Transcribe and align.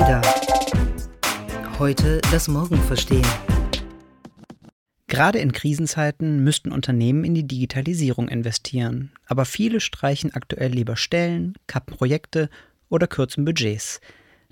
Ada. 0.00 0.22
Heute 1.78 2.20
das 2.32 2.48
Morgen 2.48 2.78
verstehen. 2.82 3.26
Gerade 5.06 5.38
in 5.38 5.52
Krisenzeiten 5.52 6.42
müssten 6.42 6.72
Unternehmen 6.72 7.22
in 7.22 7.36
die 7.36 7.46
Digitalisierung 7.46 8.28
investieren. 8.28 9.12
Aber 9.26 9.44
viele 9.44 9.78
streichen 9.78 10.34
aktuell 10.34 10.72
lieber 10.72 10.96
Stellen, 10.96 11.54
kappen 11.68 11.94
Projekte 11.94 12.50
oder 12.88 13.06
kürzen 13.06 13.44
Budgets. 13.44 14.00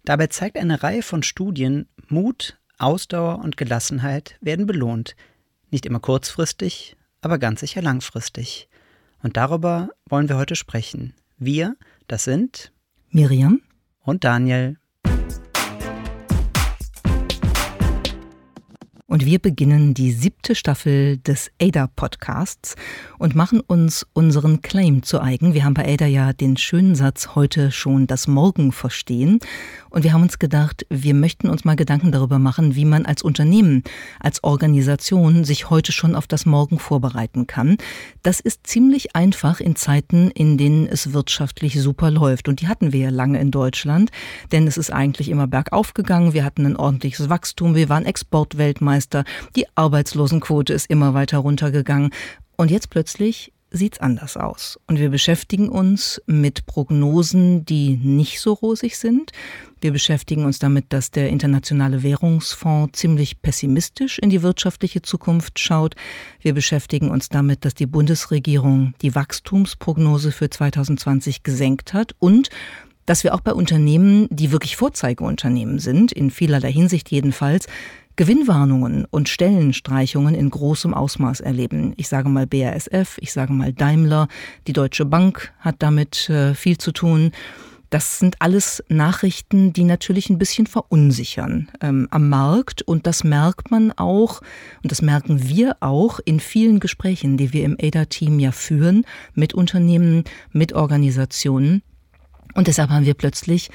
Dabei 0.05 0.29
zeigt 0.29 0.59
eine 0.59 0.85
Reihe 0.85 1.03
von 1.03 1.25
Studien, 1.25 1.89
Mut, 2.07 2.57
Ausdauer 2.79 3.41
und 3.41 3.57
Gelassenheit 3.57 4.37
werden 4.41 4.67
belohnt. 4.67 5.17
Nicht 5.73 5.87
immer 5.87 5.99
kurzfristig, 5.99 6.97
aber 7.21 7.39
ganz 7.39 7.61
sicher 7.61 7.83
langfristig. 7.83 8.69
Und 9.25 9.37
darüber 9.37 9.89
wollen 10.09 10.29
wir 10.29 10.37
heute 10.37 10.55
sprechen. 10.55 11.15
Wir, 11.37 11.75
das 12.07 12.23
sind 12.23 12.71
Miriam 13.11 13.61
und 14.05 14.23
Daniel. 14.23 14.77
Und 19.13 19.27
wir 19.27 19.39
beginnen 19.39 19.93
die 19.93 20.11
siebte 20.11 20.55
Staffel 20.55 21.19
des 21.19 21.51
ADA-Podcasts 21.61 22.77
und 23.19 23.35
machen 23.35 23.61
uns 23.61 24.07
unseren 24.15 24.63
Claim 24.63 25.03
zu 25.03 25.21
eigen. 25.21 25.53
Wir 25.53 25.67
haben 25.67 25.75
bei 25.75 25.85
ADA 25.85 26.07
ja 26.07 26.33
den 26.33 26.57
schönen 26.57 26.95
Satz 26.95 27.35
heute 27.35 27.73
schon 27.73 28.07
das 28.07 28.27
Morgen 28.27 28.73
verstehen. 28.73 29.39
Und 29.91 30.05
wir 30.05 30.15
haben 30.15 30.23
uns 30.23 30.39
gedacht, 30.39 30.87
wir 30.89 31.13
möchten 31.13 31.51
uns 31.51 31.67
mal 31.67 31.77
Gedanken 31.77 32.11
darüber 32.11 32.39
machen, 32.39 32.75
wie 32.75 32.87
man 32.87 33.05
als 33.05 33.21
Unternehmen, 33.21 33.83
als 34.19 34.43
Organisation 34.43 35.45
sich 35.45 35.69
heute 35.69 35.93
schon 35.93 36.15
auf 36.15 36.27
das 36.27 36.47
Morgen 36.47 36.79
vorbereiten 36.79 37.47
kann. 37.47 37.77
Das 38.23 38.41
ist 38.41 38.67
ziemlich 38.67 39.15
einfach 39.15 39.61
in 39.61 39.77
Zeiten, 39.77 40.31
in 40.31 40.57
denen 40.57 40.87
es 40.87 41.13
wirtschaftlich 41.13 41.79
super 41.79 42.11
läuft. 42.11 42.49
Und 42.49 42.63
die 42.63 42.69
hatten 42.69 42.95
wir 42.95 43.01
ja 43.01 43.11
lange 43.11 43.39
in 43.39 43.51
Deutschland, 43.51 44.11
denn 44.53 44.67
es 44.67 44.79
ist 44.79 44.91
eigentlich 44.91 45.29
immer 45.29 45.49
bergauf 45.49 45.93
gegangen. 45.93 46.33
Wir 46.33 46.47
hatten 46.47 46.65
ein 46.65 46.77
ordentliches 46.77 47.29
Wachstum. 47.29 47.75
Wir 47.75 47.91
waren 47.91 48.07
Exportweltmeister. 48.07 49.02
Weltmeister. 49.03 49.25
Die 49.57 49.67
Arbeitslosenquote 49.75 50.73
ist 50.73 50.91
immer 50.91 51.15
weiter 51.15 51.39
runtergegangen. 51.39 52.11
Und 52.57 52.71
jetzt 52.71 52.91
plötzlich 52.91 53.53
sieht's 53.75 54.01
anders 54.01 54.37
aus. 54.37 54.79
Und 54.87 54.99
wir 54.99 55.09
beschäftigen 55.09 55.71
uns 55.71 56.21
mit 56.27 56.67
Prognosen, 56.67 57.65
die 57.65 57.97
nicht 57.97 58.41
so 58.41 58.53
rosig 58.53 58.99
sind. 58.99 59.33
Wir 59.81 59.93
beschäftigen 59.93 60.45
uns 60.45 60.59
damit, 60.59 60.93
dass 60.93 61.11
der 61.11 61.31
Internationale 61.31 62.03
Währungsfonds 62.03 62.99
ziemlich 62.99 63.41
pessimistisch 63.41 64.19
in 64.19 64.29
die 64.29 64.43
wirtschaftliche 64.43 65.01
Zukunft 65.01 65.59
schaut. 65.59 65.95
Wir 66.41 66.53
beschäftigen 66.53 67.11
uns 67.11 67.31
damit, 67.31 67.65
dass 67.65 67.75
die 67.75 67.87
Bundesregierung 67.87 68.93
die 69.01 69.15
Wachstumsprognose 69.15 70.33
für 70.33 70.51
2020 70.51 71.43
gesenkt 71.43 71.95
hat 71.95 72.15
und 72.19 72.51
dass 73.07 73.25
wir 73.25 73.35
auch 73.35 73.41
bei 73.41 73.53
Unternehmen, 73.53 74.29
die 74.31 74.53
wirklich 74.53 74.77
Vorzeigeunternehmen 74.77 75.79
sind, 75.79 76.13
in 76.13 76.31
vielerlei 76.31 76.73
Hinsicht 76.73 77.11
jedenfalls, 77.11 77.67
Gewinnwarnungen 78.17 79.07
und 79.11 79.29
Stellenstreichungen 79.29 80.35
in 80.35 80.51
großem 80.51 80.95
Ausmaß 80.95 81.41
erleben. 81.41 81.95
Ich 81.97 82.09
sage 82.09 82.29
mal 82.29 82.47
BASF, 82.47 83.19
ich 83.21 83.33
sage 83.33 83.53
mal 83.53 83.73
Daimler, 83.73 84.29
die 84.67 84.73
Deutsche 84.73 85.05
Bank 85.05 85.53
hat 85.59 85.77
damit 85.79 86.29
äh, 86.29 86.55
viel 86.55 86.79
zu 86.79 86.93
tun. 86.93 87.33
Das 87.93 88.19
sind 88.19 88.41
alles 88.41 88.83
Nachrichten, 88.89 89.75
die 89.75 89.85
natürlich 89.85 90.31
ein 90.31 90.39
bisschen 90.39 90.67
verunsichern 90.67 91.71
ähm, 91.83 92.09
am 92.11 92.31
Markt. 92.31 92.81
Und 92.81 93.07
das 93.07 93.23
merkt 93.23 93.71
man 93.71 93.93
auch, 93.93 94.41
und 94.83 94.91
das 94.91 95.03
merken 95.03 95.47
wir 95.47 95.77
auch 95.81 96.19
in 96.25 96.41
vielen 96.41 96.81
Gesprächen, 96.81 97.37
die 97.37 97.53
wir 97.53 97.65
im 97.65 97.77
ADA-Team 97.79 98.39
ja 98.39 98.51
führen, 98.51 99.05
mit 99.35 99.53
Unternehmen, 99.53 100.25
mit 100.53 100.73
Organisationen. 100.73 101.83
Und 102.55 102.67
deshalb 102.67 102.89
haben 102.89 103.05
wir 103.05 103.13
plötzlich 103.13 103.71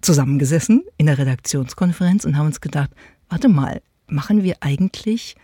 zusammengesessen 0.00 0.84
in 0.96 1.06
der 1.06 1.18
Redaktionskonferenz 1.18 2.24
und 2.24 2.36
haben 2.36 2.46
uns 2.46 2.60
gedacht, 2.60 2.90
warte 3.34 3.48
mal, 3.48 3.82
machen 4.06 4.44
wir 4.44 4.58
eigentlich 4.60 5.34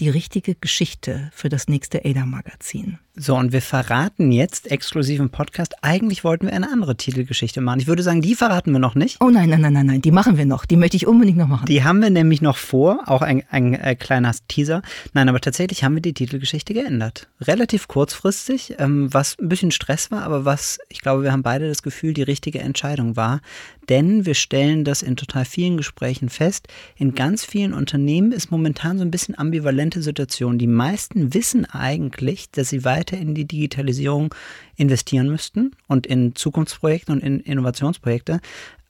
die 0.00 0.10
richtige 0.10 0.54
Geschichte 0.54 1.30
für 1.32 1.48
das 1.48 1.66
nächste 1.66 2.04
ADA-Magazin? 2.04 2.98
So, 3.20 3.34
und 3.34 3.52
wir 3.52 3.62
verraten 3.62 4.30
jetzt 4.30 4.70
exklusiv 4.70 5.18
im 5.18 5.30
Podcast, 5.30 5.74
eigentlich 5.82 6.22
wollten 6.22 6.46
wir 6.46 6.52
eine 6.52 6.70
andere 6.70 6.96
Titelgeschichte 6.96 7.60
machen. 7.60 7.80
Ich 7.80 7.88
würde 7.88 8.04
sagen, 8.04 8.22
die 8.22 8.36
verraten 8.36 8.70
wir 8.70 8.78
noch 8.78 8.94
nicht. 8.94 9.16
Oh 9.20 9.28
nein, 9.28 9.50
nein, 9.50 9.60
nein, 9.60 9.72
nein, 9.72 9.86
nein, 9.86 10.02
die 10.02 10.12
machen 10.12 10.38
wir 10.38 10.46
noch. 10.46 10.64
Die 10.64 10.76
möchte 10.76 10.96
ich 10.96 11.08
unbedingt 11.08 11.36
noch 11.36 11.48
machen. 11.48 11.66
Die 11.66 11.82
haben 11.82 12.00
wir 12.00 12.10
nämlich 12.10 12.42
noch 12.42 12.56
vor, 12.56 13.00
auch 13.06 13.22
ein, 13.22 13.42
ein, 13.50 13.74
äh, 13.74 13.96
kleiner 13.96 14.32
Teaser. 14.46 14.82
Nein, 15.14 15.28
aber 15.28 15.40
tatsächlich 15.40 15.82
haben 15.82 15.96
wir 15.96 16.02
die 16.02 16.14
Titelgeschichte 16.14 16.74
geändert. 16.74 17.28
Relativ 17.40 17.88
kurzfristig, 17.88 18.76
ähm, 18.78 19.12
was 19.12 19.36
ein 19.40 19.48
bisschen 19.48 19.72
Stress 19.72 20.12
war, 20.12 20.22
aber 20.22 20.44
was, 20.44 20.78
ich 20.88 21.00
glaube, 21.00 21.24
wir 21.24 21.32
haben 21.32 21.42
beide 21.42 21.66
das 21.66 21.82
Gefühl, 21.82 22.14
die 22.14 22.22
richtige 22.22 22.60
Entscheidung 22.60 23.16
war. 23.16 23.40
Denn 23.88 24.26
wir 24.26 24.34
stellen 24.34 24.84
das 24.84 25.02
in 25.02 25.16
total 25.16 25.46
vielen 25.46 25.78
Gesprächen 25.78 26.28
fest. 26.28 26.68
In 26.96 27.14
ganz 27.14 27.44
vielen 27.44 27.72
Unternehmen 27.72 28.32
ist 28.32 28.50
momentan 28.50 28.98
so 28.98 29.04
ein 29.04 29.10
bisschen 29.10 29.36
ambivalente 29.36 30.02
Situation. 30.02 30.58
Die 30.58 30.66
meisten 30.66 31.32
wissen 31.32 31.64
eigentlich, 31.64 32.50
dass 32.50 32.68
sie 32.68 32.84
weiter 32.84 33.07
weiter 33.08 33.20
in 33.20 33.34
die 33.34 33.46
Digitalisierung 33.46 34.34
investieren 34.76 35.28
müssten 35.28 35.72
und 35.86 36.06
in 36.06 36.34
Zukunftsprojekte 36.34 37.12
und 37.12 37.22
in 37.22 37.40
Innovationsprojekte. 37.40 38.40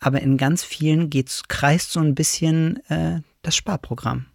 Aber 0.01 0.21
in 0.21 0.37
ganz 0.37 0.65
vielen 0.65 1.11
geht's, 1.11 1.45
kreist 1.49 1.93
so 1.93 2.01
ein 2.01 2.15
bisschen 2.15 2.84
äh, 2.89 3.21
das 3.43 3.56
Sparprogramm. 3.56 4.27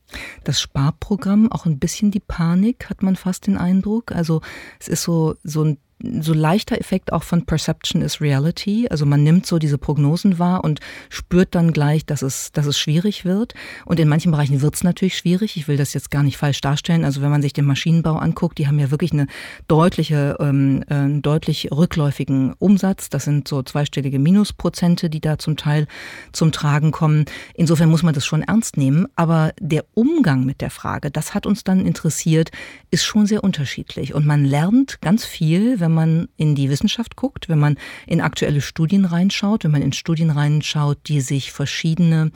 Das 0.44 0.62
Sparprogramm, 0.62 1.52
auch 1.52 1.66
ein 1.66 1.80
bisschen 1.80 2.12
die 2.12 2.20
Panik, 2.20 2.90
hat 2.90 3.02
man 3.02 3.16
fast 3.16 3.48
den 3.48 3.58
Eindruck. 3.58 4.12
Also 4.12 4.42
es 4.80 4.88
ist 4.88 5.04
so, 5.04 5.36
so 5.44 5.64
ein 5.64 5.78
so 6.20 6.34
leichter 6.34 6.80
Effekt 6.80 7.14
auch 7.14 7.24
von 7.24 7.46
Perception 7.46 8.02
is 8.02 8.20
Reality. 8.20 8.88
Also 8.90 9.06
man 9.06 9.24
nimmt 9.24 9.46
so 9.46 9.58
diese 9.58 9.78
Prognosen 9.78 10.38
wahr 10.38 10.64
und 10.64 10.82
spürt 11.10 11.56
dann 11.56 11.72
gleich, 11.72 12.06
dass 12.06 12.22
es, 12.22 12.52
dass 12.52 12.66
es 12.66 12.78
schwierig 12.78 13.24
wird. 13.24 13.54
Und 13.86 14.00
in 14.00 14.10
manchen 14.10 14.32
Bereichen 14.32 14.62
wird 14.62 14.76
es 14.76 14.84
natürlich 14.84 15.18
schwierig. 15.18 15.56
Ich 15.56 15.68
will 15.68 15.78
das 15.78 15.94
jetzt 15.94 16.12
gar 16.12 16.24
nicht 16.24 16.38
falsch 16.38 16.60
darstellen. 16.62 17.06
Also 17.06 17.22
wenn 17.22 17.32
man 17.32 17.42
sich 17.42 17.54
den 17.54 17.66
Maschinenbau 17.66 18.18
anguckt, 18.18 18.58
die 18.58 18.68
haben 18.68 18.80
ja 18.80 18.92
wirklich 18.92 19.14
eine 19.14 19.28
deutliche, 19.68 20.36
ähm, 20.40 20.84
äh, 20.90 21.22
deutlich 21.22 21.70
rückläufigen 21.72 22.54
Umsatz. 22.60 23.10
Das 23.10 23.24
sind 23.24 23.48
so 23.48 23.64
zweistellige 23.64 24.20
Minusprozente, 24.20 25.10
die 25.10 25.22
da 25.22 25.38
zum 25.38 25.56
Teil 25.56 25.88
zum 26.34 26.52
Tragen 26.52 26.92
kommen. 26.92 27.26
Insofern 27.54 27.90
muss 27.90 28.04
man 28.04 28.14
das 28.14 28.26
schon 28.26 28.42
ernst 28.42 28.76
nehmen. 28.76 29.08
Aber 29.16 29.54
der 29.60 29.86
Umgang 29.94 30.44
mit 30.44 30.60
der 30.60 30.70
Frage, 30.70 31.12
das 31.12 31.34
hat 31.34 31.46
uns 31.46 31.64
dann 31.64 31.86
interessiert, 31.86 32.52
ist 32.92 33.06
schon 33.06 33.26
sehr 33.26 33.44
unterschiedlich. 33.44 34.14
Und 34.14 34.26
man 34.26 34.44
lernt 34.44 35.00
ganz 35.02 35.26
viel, 35.26 35.80
wenn 35.80 35.93
man 35.94 36.28
in 36.38 36.56
die 36.56 36.70
Wissenschaft 36.70 37.16
guckt, 37.16 37.50
wenn 37.50 37.60
man 37.60 37.78
in 38.08 38.22
aktuelle 38.22 38.62
Studien 38.62 39.06
reinschaut, 39.06 39.64
wenn 39.64 39.72
man 39.72 39.82
in 39.82 39.94
Studien 39.94 40.30
reinschaut, 40.30 40.98
die 41.08 41.22
sich 41.22 41.52
verschiedene 41.52 42.32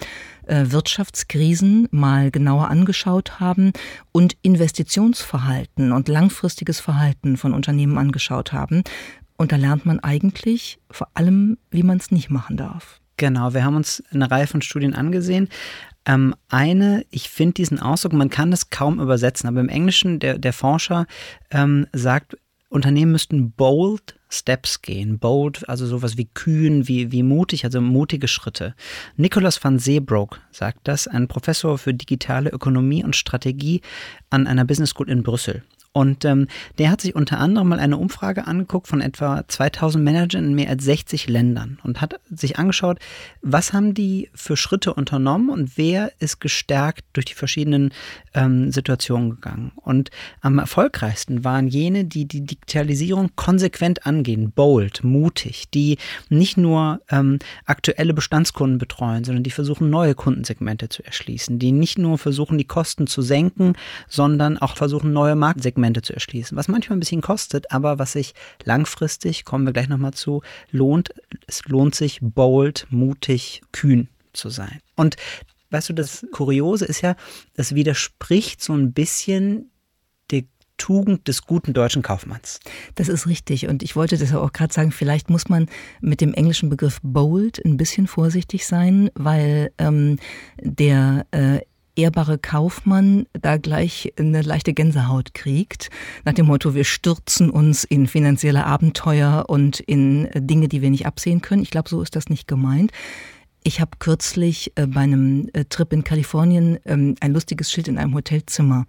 äh, 0.45 0.65
Wirtschaftskrisen 0.67 1.87
mal 1.91 2.31
genauer 2.31 2.69
angeschaut 2.69 3.39
haben 3.39 3.73
und 4.11 4.37
Investitionsverhalten 4.41 5.91
und 5.91 6.07
langfristiges 6.07 6.79
Verhalten 6.79 7.37
von 7.37 7.53
Unternehmen 7.53 7.97
angeschaut 7.97 8.53
haben. 8.53 8.83
Und 9.37 9.51
da 9.51 9.55
lernt 9.55 9.85
man 9.85 9.99
eigentlich 9.99 10.79
vor 10.89 11.09
allem, 11.13 11.57
wie 11.69 11.83
man 11.83 11.97
es 11.97 12.11
nicht 12.11 12.29
machen 12.29 12.57
darf. 12.57 12.99
Genau, 13.17 13.53
wir 13.53 13.63
haben 13.63 13.75
uns 13.75 14.03
eine 14.11 14.29
Reihe 14.29 14.47
von 14.47 14.61
Studien 14.61 14.93
angesehen. 14.93 15.49
Ähm, 16.05 16.35
eine, 16.49 17.05
ich 17.09 17.29
finde 17.29 17.55
diesen 17.55 17.79
Ausdruck, 17.79 18.13
man 18.13 18.29
kann 18.29 18.51
das 18.51 18.69
kaum 18.69 18.99
übersetzen, 18.99 19.49
aber 19.49 19.59
im 19.59 19.69
Englischen, 19.69 20.19
der, 20.19 20.37
der 20.37 20.53
Forscher 20.53 21.05
ähm, 21.51 21.87
sagt, 21.93 22.37
Unternehmen 22.69 23.13
müssten 23.13 23.51
bold 23.51 24.19
Steps 24.29 24.81
gehen. 24.81 25.19
Bold, 25.19 25.67
also 25.69 25.85
sowas 25.85 26.17
wie 26.17 26.25
kühn, 26.25 26.87
wie, 26.87 27.11
wie 27.11 27.23
mutig, 27.23 27.63
also 27.63 27.79
mutige 27.79 28.27
Schritte. 28.27 28.75
Nicholas 29.15 29.63
van 29.63 29.79
Seebroek 29.79 30.41
sagt 30.51 30.79
das, 30.87 31.07
ein 31.07 31.27
Professor 31.27 31.77
für 31.77 31.93
digitale 31.93 32.49
Ökonomie 32.49 33.03
und 33.03 33.15
Strategie 33.15 33.81
an 34.29 34.47
einer 34.47 34.65
Business 34.65 34.89
School 34.89 35.09
in 35.09 35.23
Brüssel. 35.23 35.63
Und 35.97 36.25
ähm, 36.25 36.47
der 36.77 36.91
hat 36.91 37.01
sich 37.01 37.15
unter 37.15 37.39
anderem 37.39 37.69
mal 37.69 37.79
eine 37.79 37.97
Umfrage 37.97 38.45
angeguckt 38.45 38.87
von 38.87 39.01
etwa 39.01 39.43
2000 39.47 40.03
Managern 40.03 40.45
in 40.45 40.53
mehr 40.53 40.69
als 40.69 40.83
60 40.83 41.27
Ländern 41.27 41.79
und 41.83 42.01
hat 42.01 42.19
sich 42.29 42.59
angeschaut, 42.59 42.99
was 43.41 43.73
haben 43.73 43.95
die 43.95 44.29
für 44.35 44.57
Schritte 44.57 44.93
unternommen 44.93 45.49
und 45.49 45.75
wer 45.75 46.11
ist 46.19 46.39
gestärkt 46.39 47.03
durch 47.13 47.25
die 47.25 47.33
verschiedenen 47.33 47.91
ähm, 48.35 48.71
Situationen 48.71 49.31
gegangen. 49.31 49.71
Und 49.75 50.11
am 50.41 50.59
erfolgreichsten 50.59 51.43
waren 51.43 51.67
jene, 51.67 52.05
die 52.05 52.25
die 52.25 52.41
Digitalisierung 52.41 53.31
konsequent 53.35 54.05
angehen, 54.05 54.51
bold, 54.51 55.03
mutig, 55.03 55.69
die 55.71 55.97
nicht 56.29 56.57
nur 56.57 57.01
ähm, 57.09 57.39
aktuelle 57.65 58.13
Bestandskunden 58.13 58.77
betreuen, 58.77 59.23
sondern 59.23 59.43
die 59.43 59.51
versuchen, 59.51 59.89
neue 59.89 60.13
Kundensegmente 60.13 60.89
zu 60.89 61.03
erschließen, 61.03 61.57
die 61.57 61.71
nicht 61.71 61.97
nur 61.97 62.19
versuchen, 62.19 62.59
die 62.59 62.65
Kosten 62.65 63.07
zu 63.07 63.23
senken, 63.23 63.73
sondern 64.07 64.59
auch 64.59 64.75
versuchen, 64.75 65.11
neue 65.11 65.35
Marktsegmente 65.35 65.76
Segmente 65.77 66.01
zu 66.01 66.13
erschließen, 66.13 66.57
was 66.57 66.67
manchmal 66.67 66.97
ein 66.97 66.99
bisschen 66.99 67.21
kostet, 67.21 67.71
aber 67.71 67.99
was 67.99 68.13
sich 68.13 68.33
langfristig, 68.63 69.45
kommen 69.45 69.65
wir 69.65 69.73
gleich 69.73 69.87
nochmal 69.87 70.13
zu, 70.13 70.41
lohnt. 70.71 71.13
Es 71.45 71.63
lohnt 71.65 71.93
sich, 71.93 72.19
bold, 72.21 72.87
mutig, 72.89 73.61
kühn 73.71 74.09
zu 74.33 74.49
sein. 74.49 74.79
Und 74.95 75.15
weißt 75.69 75.89
du, 75.89 75.93
das 75.93 76.25
Kuriose 76.31 76.85
ist 76.85 77.01
ja, 77.01 77.15
es 77.53 77.75
widerspricht 77.75 78.61
so 78.61 78.73
ein 78.73 78.93
bisschen 78.93 79.69
Tugend 80.77 81.27
des 81.27 81.41
guten 81.41 81.73
deutschen 81.73 82.03
Kaufmanns. 82.03 82.59
Das 82.93 83.07
ist 83.09 83.25
richtig. 83.25 83.67
Und 83.67 83.81
ich 83.81 83.95
wollte 83.95 84.15
das 84.15 84.33
auch 84.35 84.53
gerade 84.53 84.71
sagen, 84.71 84.91
vielleicht 84.91 85.27
muss 85.27 85.49
man 85.49 85.65
mit 86.01 86.21
dem 86.21 86.35
englischen 86.35 86.69
Begriff 86.69 86.99
bold 87.01 87.63
ein 87.65 87.77
bisschen 87.77 88.05
vorsichtig 88.05 88.67
sein, 88.67 89.09
weil 89.15 89.71
ähm, 89.79 90.19
der 90.61 91.25
äh, 91.31 91.61
ehrbare 91.97 92.37
Kaufmann 92.37 93.25
da 93.33 93.57
gleich 93.57 94.13
eine 94.17 94.41
leichte 94.41 94.73
Gänsehaut 94.73 95.33
kriegt, 95.33 95.89
nach 96.25 96.33
dem 96.33 96.45
Motto, 96.45 96.75
wir 96.75 96.83
stürzen 96.83 97.49
uns 97.49 97.83
in 97.83 98.07
finanzielle 98.07 98.65
Abenteuer 98.65 99.45
und 99.47 99.79
in 99.79 100.29
Dinge, 100.35 100.67
die 100.67 100.81
wir 100.81 100.89
nicht 100.89 101.05
absehen 101.05 101.41
können. 101.41 101.63
Ich 101.63 101.71
glaube, 101.71 101.89
so 101.89 102.01
ist 102.01 102.15
das 102.15 102.29
nicht 102.29 102.47
gemeint. 102.47 102.91
Ich 103.63 103.81
habe 103.81 103.91
kürzlich 103.99 104.71
äh, 104.75 104.87
bei 104.87 105.01
einem 105.01 105.49
äh, 105.53 105.65
Trip 105.65 105.91
in 105.91 106.03
Kalifornien 106.03 106.79
ähm, 106.85 107.15
ein 107.19 107.33
lustiges 107.33 107.71
Schild 107.71 107.87
in 107.87 107.97
einem 107.97 108.13
Hotelzimmer 108.13 108.85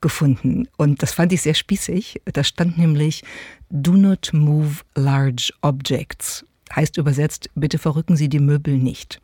gefunden. 0.00 0.68
Und 0.76 1.02
das 1.02 1.12
fand 1.12 1.32
ich 1.32 1.42
sehr 1.42 1.54
spießig. 1.54 2.20
Da 2.24 2.44
stand 2.44 2.76
nämlich 2.76 3.22
Do 3.70 3.92
not 3.92 4.30
move 4.32 4.82
large 4.94 5.52
objects. 5.62 6.44
Heißt 6.74 6.98
übersetzt, 6.98 7.50
bitte 7.54 7.78
verrücken 7.78 8.16
Sie 8.16 8.28
die 8.28 8.40
Möbel 8.40 8.76
nicht 8.76 9.20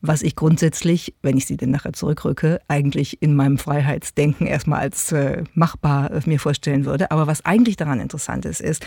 was 0.00 0.22
ich 0.22 0.36
grundsätzlich, 0.36 1.14
wenn 1.22 1.36
ich 1.36 1.46
sie 1.46 1.56
denn 1.56 1.70
nachher 1.70 1.92
zurückrücke, 1.92 2.60
eigentlich 2.68 3.20
in 3.20 3.34
meinem 3.34 3.58
Freiheitsdenken 3.58 4.46
erstmal 4.46 4.80
als 4.80 5.10
äh, 5.10 5.42
machbar 5.54 6.12
äh, 6.12 6.20
mir 6.24 6.38
vorstellen 6.38 6.84
würde. 6.84 7.10
Aber 7.10 7.26
was 7.26 7.44
eigentlich 7.44 7.76
daran 7.76 7.98
interessant 7.98 8.44
ist, 8.44 8.60
ist, 8.60 8.86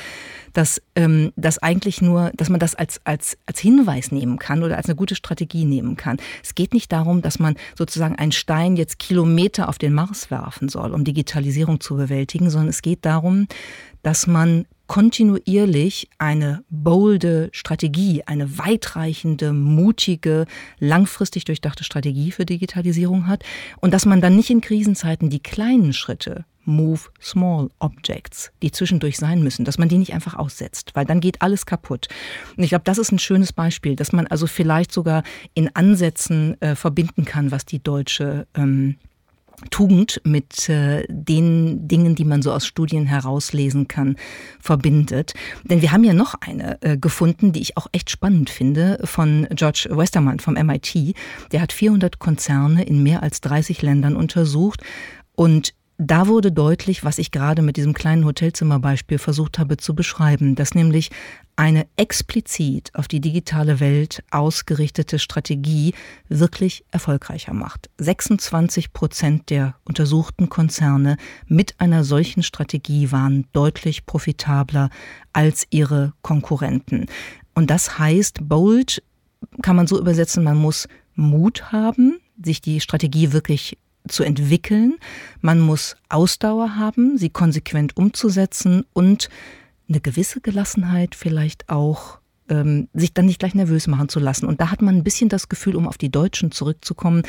dass 0.54 0.82
ähm, 0.96 1.34
das 1.36 1.58
eigentlich 1.58 2.02
nur, 2.02 2.32
dass 2.36 2.50
man 2.50 2.60
das 2.60 2.76
als, 2.76 3.02
als, 3.06 3.38
als 3.46 3.60
Hinweis 3.60 4.12
nehmen 4.12 4.40
kann 4.40 4.64
oder 4.64 4.78
als 4.78 4.86
eine 4.86 4.96
gute 4.96 5.16
Strategie 5.16 5.66
nehmen 5.66 5.98
kann. 5.98 6.18
Es 6.44 6.56
geht 6.56 6.74
nicht 6.74 6.92
darum, 6.92 7.22
dass 7.22 7.40
man 7.40 7.56
sozusagen 7.78 8.16
einen 8.16 8.32
Stein 8.32 8.78
jetzt 8.78 8.98
Kilometer 8.98 9.68
auf 9.68 9.78
den 9.78 9.94
Mars 9.94 10.32
werfen 10.32 10.70
soll, 10.70 10.94
um 10.94 11.04
Digitalisierung 11.04 11.82
zu 11.82 11.96
bewältigen, 11.98 12.50
sondern 12.50 12.70
es 12.70 12.82
geht 12.82 13.06
darum, 13.06 13.48
dass 14.02 14.28
man 14.28 14.66
kontinuierlich 14.92 16.10
eine 16.18 16.66
bolde 16.70 17.48
Strategie, 17.54 18.24
eine 18.26 18.58
weitreichende, 18.58 19.54
mutige, 19.54 20.48
langfristig 20.80 21.46
durchdachte 21.46 21.86
Strategie 21.86 22.34
für 22.34 22.46
Digitalisierung 22.46 23.28
hat 23.28 23.46
und 23.80 23.94
dass 23.94 24.06
man 24.06 24.20
dann 24.20 24.36
nicht 24.36 24.50
in 24.50 24.60
Krisenzeiten 24.60 25.30
die 25.30 25.40
kleinen 25.40 25.94
Schritte 25.94 26.44
Move 26.66 27.00
Small 27.22 27.70
Objects, 27.80 28.52
die 28.62 28.72
zwischendurch 28.72 29.16
sein 29.16 29.42
müssen, 29.42 29.64
dass 29.64 29.78
man 29.78 29.88
die 29.88 29.98
nicht 29.98 30.14
einfach 30.14 30.36
aussetzt, 30.36 30.92
weil 30.94 31.06
dann 31.06 31.22
geht 31.22 31.42
alles 31.42 31.66
kaputt. 31.66 32.10
Und 32.58 32.64
ich 32.64 32.70
glaube, 32.72 32.84
das 32.84 32.98
ist 32.98 33.14
ein 33.14 33.20
schönes 33.20 33.54
Beispiel, 33.54 33.96
dass 33.96 34.12
man 34.12 34.28
also 34.28 34.46
vielleicht 34.46 34.92
sogar 34.92 35.24
in 35.54 35.74
Ansätzen 35.74 36.62
äh, 36.62 36.76
verbinden 36.76 37.24
kann, 37.24 37.50
was 37.50 37.64
die 37.64 37.82
deutsche 37.82 38.46
ähm, 38.56 38.98
Tugend 39.70 40.22
mit 40.24 40.70
äh, 40.70 41.06
den 41.08 41.88
Dingen, 41.88 42.16
die 42.16 42.26
man 42.26 42.42
so 42.42 42.52
aus 42.52 42.66
Studien 42.66 43.06
herauslesen 43.06 43.88
kann, 43.88 44.16
verbindet. 44.60 45.34
Denn 45.64 45.82
wir 45.82 45.92
haben 45.92 46.04
ja 46.04 46.14
noch 46.14 46.36
eine 46.42 46.82
äh, 46.82 46.98
gefunden, 46.98 47.52
die 47.52 47.62
ich 47.62 47.78
auch 47.78 47.88
echt 47.92 48.10
spannend 48.10 48.50
finde, 48.50 49.00
von 49.04 49.48
George 49.52 49.88
Westermann 49.92 50.40
vom 50.40 50.56
MIT. 50.56 51.16
Der 51.52 51.62
hat 51.62 51.74
400 51.74 52.20
Konzerne 52.20 52.84
in 52.84 53.04
mehr 53.04 53.24
als 53.24 53.42
30 53.42 53.82
Ländern 53.82 54.16
untersucht 54.16 54.82
und 55.36 55.74
da 56.04 56.28
wurde 56.28 56.52
deutlich, 56.52 57.04
was 57.04 57.20
ich 57.20 57.30
gerade 57.30 57.62
mit 57.62 57.78
diesem 57.78 57.94
kleinen 57.94 58.26
Hotelzimmerbeispiel 58.26 59.20
versucht 59.20 59.60
habe 59.60 59.78
zu 59.78 59.94
beschreiben, 59.94 60.56
dass 60.56 60.74
nämlich 60.74 61.12
eine 61.56 61.86
explizit 61.96 62.90
auf 62.96 63.08
die 63.08 63.22
digitale 63.22 63.80
Welt 63.80 64.24
ausgerichtete 64.32 65.20
Strategie 65.20 65.94
wirklich 66.28 66.84
erfolgreicher 66.90 67.54
macht. 67.54 67.92
26 68.00 68.94
Prozent 68.94 69.52
der 69.52 69.76
untersuchten 69.84 70.50
Konzerne 70.50 71.18
mit 71.46 71.76
einer 71.80 72.04
solchen 72.04 72.42
Strategie 72.42 73.12
waren 73.12 73.46
deutlich 73.54 74.08
profitabler 74.08 74.90
als 75.34 75.68
ihre 75.70 76.14
Konkurrenten. 76.24 77.06
Und 77.54 77.70
das 77.70 78.00
heißt, 78.00 78.50
bold 78.50 79.04
kann 79.62 79.76
man 79.76 79.86
so 79.86 80.00
übersetzen, 80.00 80.44
man 80.44 80.58
muss 80.58 80.88
Mut 81.14 81.72
haben, 81.72 82.20
sich 82.44 82.60
die 82.60 82.80
Strategie 82.80 83.34
wirklich 83.34 83.78
zu 84.12 84.24
entwickeln. 84.24 84.98
Man 85.42 85.60
muss 85.60 85.96
Ausdauer 86.10 86.76
haben, 86.76 87.18
sie 87.18 87.30
konsequent 87.30 87.98
umzusetzen 87.98 88.86
und 88.94 89.30
eine 89.90 90.02
gewisse 90.02 90.42
Gelassenheit 90.42 91.16
vielleicht 91.16 91.70
auch 91.70 92.20
ähm, 92.50 92.88
sich 92.94 93.14
dann 93.14 93.26
nicht 93.26 93.40
gleich 93.40 93.56
nervös 93.56 93.88
machen 93.88 94.10
zu 94.10 94.20
lassen. 94.20 94.46
Und 94.46 94.62
da 94.62 94.72
hat 94.72 94.82
man 94.82 94.96
ein 94.96 95.04
bisschen 95.04 95.30
das 95.30 95.50
Gefühl, 95.50 95.76
um 95.76 95.88
auf 95.88 95.98
die 95.98 96.12
Deutschen 96.12 96.52
zurückzukommen, 96.52 97.24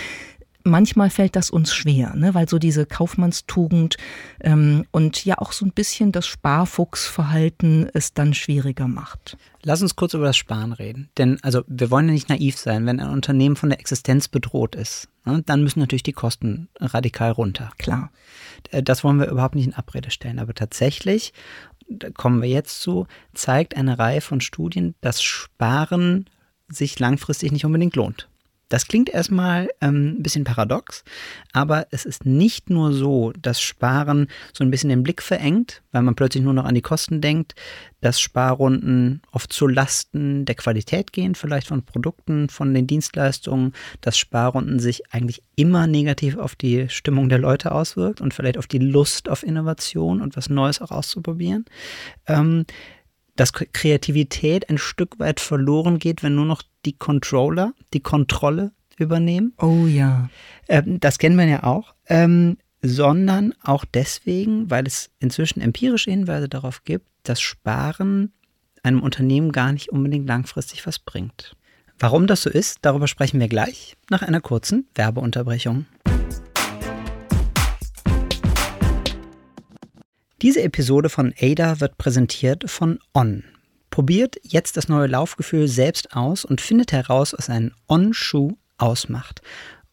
manchmal 0.65 1.11
fällt 1.11 1.37
das 1.37 1.51
uns 1.51 1.75
schwer, 1.75 2.15
ne? 2.15 2.35
weil 2.35 2.49
so 2.49 2.59
diese 2.59 2.87
Kaufmannstugend 2.87 3.97
ähm, 4.41 4.85
und 4.91 5.25
ja 5.25 5.39
auch 5.39 5.53
so 5.53 5.65
ein 5.65 5.73
bisschen 5.73 6.13
das 6.13 6.27
Sparfuchsverhalten 6.27 7.89
es 7.93 8.15
dann 8.15 8.35
schwieriger 8.35 8.89
macht. 8.89 9.37
Lass 9.63 9.83
uns 9.83 9.97
kurz 9.97 10.15
über 10.15 10.25
das 10.25 10.37
Sparen 10.37 10.73
reden. 10.73 11.09
Denn 11.19 11.39
also 11.43 11.63
wir 11.67 11.91
wollen 11.91 12.09
ja 12.09 12.15
nicht 12.15 12.29
naiv 12.29 12.59
sein, 12.59 12.87
wenn 12.87 13.01
ein 13.01 13.11
Unternehmen 13.11 13.57
von 13.57 13.71
der 13.71 13.81
Existenz 13.81 14.29
bedroht 14.29 14.75
ist, 14.75 15.09
ne? 15.25 15.43
dann 15.47 15.63
müssen 15.63 15.81
natürlich 15.81 16.03
die 16.03 16.13
Kosten 16.13 16.69
radikal 16.81 17.31
runter. 17.31 17.71
Klar. 17.79 18.11
Äh, 18.71 18.83
das 18.83 19.05
wollen 19.05 19.19
wir 19.19 19.29
überhaupt 19.29 19.55
nicht 19.55 19.67
in 19.67 19.75
Abrede 19.75 20.11
stellen. 20.11 20.39
Aber 20.39 20.55
tatsächlich, 20.55 21.33
da 21.89 22.11
kommen 22.11 22.43
wir 22.43 22.49
jetzt 22.49 22.81
zu, 22.81 23.07
zeigt 23.35 23.77
eine 23.77 23.99
Reihe 23.99 24.21
von 24.21 24.41
Studien, 24.41 24.95
dass 25.01 25.23
Sparen 25.23 26.27
sich 26.69 26.99
langfristig 26.99 27.53
nicht 27.53 27.65
unbedingt 27.65 27.97
lohnt. 27.97 28.29
Das 28.73 28.87
klingt 28.87 29.11
erstmal 29.11 29.69
ähm, 29.83 30.17
ein 30.17 30.23
bisschen 30.23 30.45
paradox, 30.45 31.05
aber 31.53 31.89
es 31.91 32.07
ist 32.07 32.25
nicht 32.25 32.71
nur 32.71 32.95
so, 32.95 33.31
dass 33.33 33.61
Sparen 33.61 34.29
so 34.55 34.65
ein 34.65 34.71
bisschen 34.71 34.89
den 34.89 35.03
Blick 35.03 35.21
verengt, 35.21 35.83
weil 35.93 36.01
man 36.01 36.15
plötzlich 36.15 36.43
nur 36.43 36.55
noch 36.55 36.65
an 36.65 36.75
die 36.75 36.81
Kosten 36.81 37.21
denkt, 37.21 37.55
dass 38.01 38.19
Sparrunden 38.19 39.21
oft 39.31 39.53
zu 39.53 39.67
Lasten 39.67 40.47
der 40.47 40.55
Qualität 40.55 41.13
gehen, 41.13 41.35
vielleicht 41.35 41.67
von 41.67 41.83
Produkten, 41.83 42.49
von 42.49 42.73
den 42.73 42.87
Dienstleistungen, 42.87 43.75
dass 44.01 44.17
Sparrunden 44.17 44.81
sich 44.81 45.13
eigentlich 45.13 45.43
immer 45.55 45.87
negativ 45.87 46.39
auf 46.39 46.57
die 46.57 46.89
Stimmung 46.89 47.29
der 47.29 47.41
Leute 47.41 47.73
auswirkt 47.73 48.23
und 48.23 48.33
vielleicht 48.33 48.57
auf 48.57 48.69
die 48.69 48.79
Lust 48.79 49.29
auf 49.29 49.43
Innovation 49.43 50.23
und 50.23 50.35
was 50.35 50.49
Neues 50.49 50.81
auch 50.81 50.93
auszuprobieren. 50.93 51.67
Ähm, 52.27 52.65
dass 53.37 53.53
Kreativität 53.53 54.69
ein 54.71 54.79
Stück 54.79 55.19
weit 55.19 55.41
verloren 55.41 55.99
geht, 55.99 56.23
wenn 56.23 56.35
nur 56.35 56.45
noch 56.45 56.63
die 56.85 56.95
Controller 56.95 57.75
die 57.93 58.01
Kontrolle 58.01 58.73
übernehmen. 58.99 59.53
Oh 59.59 59.87
ja. 59.87 60.29
Ähm, 60.69 61.01
das 61.01 61.19
kennen 61.19 61.37
wir 61.37 61.47
ja 61.47 61.63
auch. 61.63 61.95
Ähm, 62.07 62.59
sondern 62.83 63.55
auch 63.63 63.85
deswegen, 63.85 64.71
weil 64.71 64.87
es 64.87 65.11
inzwischen 65.21 65.61
empirische 65.61 66.11
Hinweise 66.11 66.49
darauf 66.49 66.85
gibt, 66.85 67.07
dass 67.23 67.41
Sparen 67.41 68.33
einem 68.83 69.01
Unternehmen 69.01 69.53
gar 69.53 69.73
nicht 69.73 69.91
unbedingt 69.91 70.27
langfristig 70.27 70.87
was 70.87 70.99
bringt. 70.99 71.57
Warum 71.99 72.27
das 72.27 72.43
so 72.43 72.51
ist, 72.51 72.79
darüber 72.83 73.07
sprechen 73.07 73.39
wir 73.39 73.49
gleich 73.49 73.97
nach 74.11 74.23
einer 74.23 74.41
kurzen 74.41 74.89
Werbeunterbrechung. 74.97 75.87
Diese 80.43 80.63
Episode 80.65 81.09
von 81.09 81.33
Ada 81.41 81.79
wird 81.79 81.99
präsentiert 81.99 82.69
von 82.69 82.99
On. 83.15 83.45
Probiert 83.93 84.37
jetzt 84.43 84.79
das 84.79 84.89
neue 84.89 85.07
Laufgefühl 85.07 85.69
selbst 85.69 86.17
aus 86.17 86.47
und 86.47 86.63
findet 86.63 86.93
heraus, 86.93 87.35
was 87.37 87.51
einen 87.51 87.75
On-Schuh 87.89 88.53
ausmacht. 88.79 89.43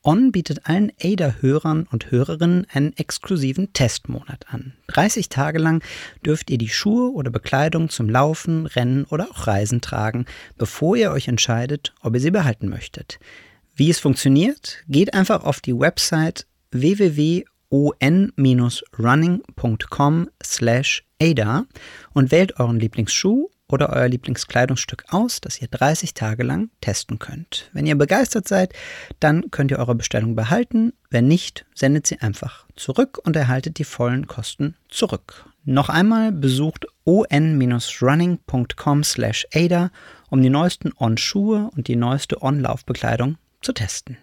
On 0.02 0.32
bietet 0.32 0.68
allen 0.68 0.94
Ada-Hörern 1.04 1.86
und 1.92 2.10
Hörerinnen 2.10 2.66
einen 2.72 2.96
exklusiven 2.96 3.74
Testmonat 3.74 4.46
an. 4.48 4.72
30 4.88 5.28
Tage 5.28 5.60
lang 5.60 5.84
dürft 6.26 6.50
ihr 6.50 6.58
die 6.58 6.70
Schuhe 6.70 7.12
oder 7.12 7.30
Bekleidung 7.30 7.90
zum 7.90 8.10
Laufen, 8.10 8.68
Rennen 8.68 9.04
oder 9.04 9.28
auch 9.30 9.48
Reisen 9.48 9.82
tragen, 9.82 10.26
bevor 10.58 10.96
ihr 10.96 11.12
euch 11.12 11.28
entscheidet, 11.28 11.94
ob 12.02 12.16
ihr 12.16 12.22
sie 12.22 12.32
behalten 12.32 12.70
möchtet. 12.70 13.20
Wie 13.76 13.90
es 13.90 14.00
funktioniert, 14.00 14.78
geht 14.88 15.14
einfach 15.14 15.44
auf 15.44 15.60
die 15.60 15.78
Website 15.78 16.48
www 16.72 17.44
on-running.com 17.72 20.30
slash 20.44 21.06
ada 21.22 21.68
und 22.14 22.32
wählt 22.32 22.60
euren 22.60 22.80
Lieblingsschuh 22.80 23.48
oder 23.70 23.90
euer 23.92 24.08
Lieblingskleidungsstück 24.08 25.06
aus, 25.10 25.42
das 25.42 25.62
ihr 25.62 25.68
30 25.68 26.14
Tage 26.14 26.44
lang 26.44 26.70
testen 26.82 27.20
könnt. 27.20 27.70
Wenn 27.74 27.86
ihr 27.86 27.98
begeistert 27.98 28.48
seid, 28.48 28.74
dann 29.20 29.52
könnt 29.52 29.72
ihr 29.72 29.80
eure 29.80 29.96
Bestellung 29.96 30.36
behalten. 30.36 30.94
Wenn 31.10 31.28
nicht, 31.28 31.66
sendet 31.74 32.08
sie 32.08 32.20
einfach 32.20 32.66
zurück 32.76 33.20
und 33.24 33.36
erhaltet 33.36 33.78
die 33.80 33.84
vollen 33.84 34.28
Kosten 34.28 34.76
zurück. 34.90 35.46
Noch 35.66 35.90
einmal 35.90 36.32
besucht 36.32 36.88
on-running.com 37.06 39.04
slash 39.04 39.48
ada, 39.54 39.92
um 40.30 40.42
die 40.42 40.50
neuesten 40.50 40.92
On-Schuhe 40.98 41.70
und 41.76 41.88
die 41.88 41.96
neueste 41.96 42.42
On-Laufbekleidung 42.42 43.38
zu 43.62 43.74
testen. 43.74 44.18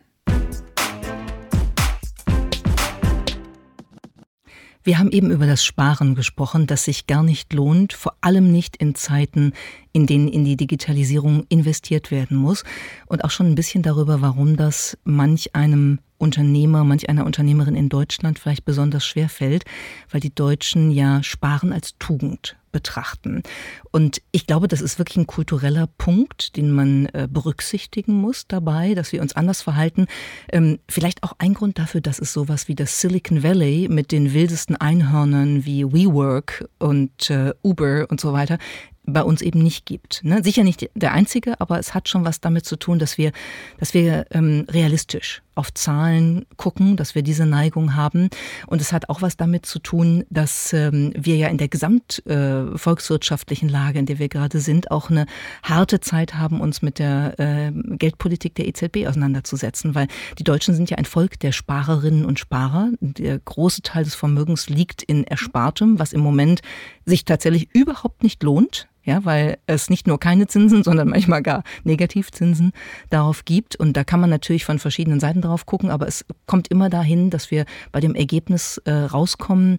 Wir 4.87 5.01
haben 5.01 5.11
eben 5.11 5.33
über 5.33 5.49
das 5.49 5.65
Sparen 5.65 6.15
gesprochen, 6.15 6.69
das 6.69 6.85
sich 6.85 7.09
gar 7.09 7.25
nicht 7.25 7.53
lohnt, 7.53 7.93
vor 7.93 8.15
allem 8.21 8.53
nicht 8.53 8.77
in 8.77 8.95
Zeiten, 8.95 9.53
in 9.97 10.05
denen 10.05 10.29
in 10.29 10.45
die 10.45 10.59
Digitalisierung 10.59 11.47
investiert 11.49 12.11
werden 12.11 12.37
muss 12.37 12.65
und 13.07 13.25
auch 13.25 13.31
schon 13.31 13.47
ein 13.47 13.55
bisschen 13.55 13.83
darüber, 13.83 14.21
warum 14.21 14.59
das 14.59 14.99
manch 15.05 15.55
einem 15.57 16.01
Unternehmer, 16.19 16.85
manch 16.85 17.09
einer 17.09 17.25
Unternehmerin 17.25 17.75
in 17.75 17.89
Deutschland 17.89 18.39
vielleicht 18.39 18.67
besonders 18.67 19.07
schwer 19.07 19.31
fällt, 19.31 19.65
weil 20.11 20.21
die 20.21 20.35
Deutschen 20.35 20.91
ja 20.91 21.23
Sparen 21.23 21.73
als 21.73 21.97
Tugend 21.99 22.57
betrachten. 22.73 23.43
Und 23.91 24.21
ich 24.33 24.47
glaube, 24.47 24.69
das 24.69 24.83
ist 24.83 24.99
wirklich 24.99 25.17
ein 25.17 25.27
kultureller 25.27 25.87
Punkt, 25.97 26.57
den 26.57 26.71
man 26.73 27.07
äh, 27.07 27.27
berücksichtigen 27.31 28.13
muss 28.13 28.47
dabei, 28.47 28.95
dass 28.95 29.13
wir 29.13 29.23
uns 29.23 29.35
anders 29.35 29.63
verhalten. 29.63 30.09
Ähm, 30.53 30.79
vielleicht 30.91 31.23
auch 31.23 31.33
ein 31.39 31.55
Grund 31.55 31.79
dafür, 31.79 32.03
dass 32.03 32.19
es 32.19 32.35
sowas 32.35 32.69
wie 32.69 32.75
das 32.75 33.01
Silicon 33.01 33.43
Valley 33.43 33.89
mit 33.91 34.13
den 34.13 34.35
wildesten 34.35 34.77
Einhörnern 34.77 35.65
wie 35.65 35.87
WeWork 35.87 36.69
und 36.79 37.31
äh, 37.31 37.55
Uber 37.63 38.09
und 38.11 38.21
so 38.21 38.35
weiter 38.35 38.59
bei 39.07 39.23
uns 39.23 39.41
eben 39.41 39.63
nicht 39.63 39.87
gibt. 39.87 40.25
Ne? 40.25 40.43
Sicher 40.43 40.65
nicht 40.65 40.91
der 40.95 41.13
einzige, 41.13 41.61
aber 41.61 41.79
es 41.79 41.95
hat 41.95 42.09
schon 42.09 42.25
was 42.25 42.41
damit 42.41 42.67
zu 42.67 42.77
tun, 42.77 42.99
dass 42.99 43.19
wir, 43.19 43.31
dass 43.79 43.95
wir 43.95 44.27
ähm, 44.31 44.67
realistisch 44.69 45.43
auf 45.57 45.73
Zahlen 45.73 46.45
gucken, 46.57 46.97
dass 46.97 47.15
wir 47.15 47.23
diese 47.23 47.47
Neigung 47.47 47.95
haben. 47.97 48.29
Und 48.67 48.83
es 48.83 48.93
hat 48.93 49.09
auch 49.09 49.23
was 49.23 49.39
damit 49.39 49.65
zu 49.65 49.79
tun, 49.79 50.25
dass 50.29 50.75
ähm, 50.75 51.15
wir 51.17 51.37
ja 51.37 51.49
in 51.49 51.57
der 51.57 51.69
gesamtvolkswirtschaftlichen 51.69 53.71
äh, 53.71 53.73
Lage, 53.73 53.99
in 53.99 54.05
der 54.07 54.19
wir 54.19 54.29
gerade 54.29 54.61
sind, 54.61 54.91
auch 54.91 55.09
eine 55.11 55.25
harte 55.63 56.01
Zeit 56.01 56.35
haben, 56.35 56.61
uns 56.61 56.83
mit 56.83 56.99
der 56.99 57.41
äh, 57.41 57.73
Geldpolitik 57.73 58.55
der 58.55 58.69
EZB 58.69 59.07
auseinanderzusetzen, 59.07 59.95
weil 59.95 60.09
die 60.39 60.45
Deutschen 60.45 60.75
sind 60.75 60.91
ja 60.91 60.99
ein 60.99 61.07
Volk 61.07 61.41
der 61.41 61.53
Sparerinnen 61.53 62.27
und 62.27 62.39
Sparer. 62.39 62.91
Der 63.01 63.39
große 63.39 63.81
Teil 63.81 64.05
des 64.05 64.15
Vermögens 64.15 64.69
liegt 64.69 65.03
in 65.03 65.25
Erspartem, 65.25 65.99
was 65.99 66.13
im 66.13 66.21
Moment 66.21 66.61
sich 67.07 67.25
tatsächlich 67.25 67.75
überhaupt 67.75 68.23
nicht 68.23 68.43
lohnt 68.43 68.89
ja, 69.07 69.25
weil 69.25 69.57
es 69.67 69.89
nicht 69.89 70.07
nur 70.07 70.19
keine 70.21 70.49
Zinsen, 70.49 70.83
sondern 70.83 71.09
manchmal 71.09 71.41
gar 71.41 71.63
Negativzinsen 71.85 72.73
darauf 73.09 73.45
gibt. 73.45 73.77
Und 73.77 73.97
da 73.97 74.05
kann 74.05 74.21
man 74.21 74.29
natürlich 74.29 74.65
von 74.65 74.79
verschiedenen 74.79 75.21
Seiten 75.21 75.41
drauf 75.41 75.65
gucken, 75.65 75.91
aber 75.91 76.09
es 76.09 76.27
kommt 76.47 76.69
immer 76.69 76.91
dahin, 76.91 77.31
dass 77.31 77.51
wir 77.51 77.65
bei 77.93 78.01
dem 78.01 78.15
Ergebnis 78.15 78.79
äh, 78.85 78.93
rauskommen, 78.93 79.79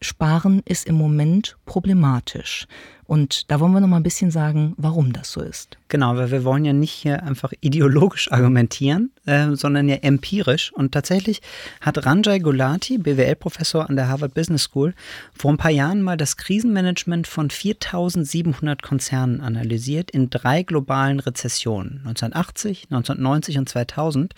Sparen 0.00 0.62
ist 0.64 0.86
im 0.86 0.94
Moment 0.94 1.56
problematisch. 1.64 2.66
Und 3.04 3.50
da 3.50 3.60
wollen 3.60 3.72
wir 3.72 3.80
noch 3.80 3.88
mal 3.88 3.98
ein 3.98 4.02
bisschen 4.02 4.32
sagen, 4.32 4.74
warum 4.76 5.12
das 5.12 5.30
so 5.30 5.40
ist. 5.40 5.78
Genau, 5.88 6.16
weil 6.16 6.32
wir 6.32 6.42
wollen 6.42 6.64
ja 6.64 6.72
nicht 6.72 6.92
hier 6.92 7.22
einfach 7.22 7.52
ideologisch 7.60 8.30
argumentieren, 8.32 9.12
äh, 9.26 9.54
sondern 9.54 9.88
ja 9.88 9.96
empirisch. 9.96 10.72
Und 10.72 10.92
tatsächlich 10.92 11.40
hat 11.80 12.04
Ranjay 12.04 12.40
Gulati, 12.40 12.98
BWL-Professor 12.98 13.88
an 13.88 13.94
der 13.96 14.08
Harvard 14.08 14.34
Business 14.34 14.64
School, 14.64 14.92
vor 15.32 15.52
ein 15.52 15.56
paar 15.56 15.70
Jahren 15.70 16.02
mal 16.02 16.16
das 16.16 16.36
Krisenmanagement 16.36 17.28
von 17.28 17.50
4700 17.50 18.82
Konzernen 18.82 19.40
analysiert 19.40 20.10
in 20.10 20.28
drei 20.28 20.64
globalen 20.64 21.20
Rezessionen, 21.20 21.98
1980, 21.98 22.88
1990 22.90 23.58
und 23.58 23.68
2000. 23.68 24.34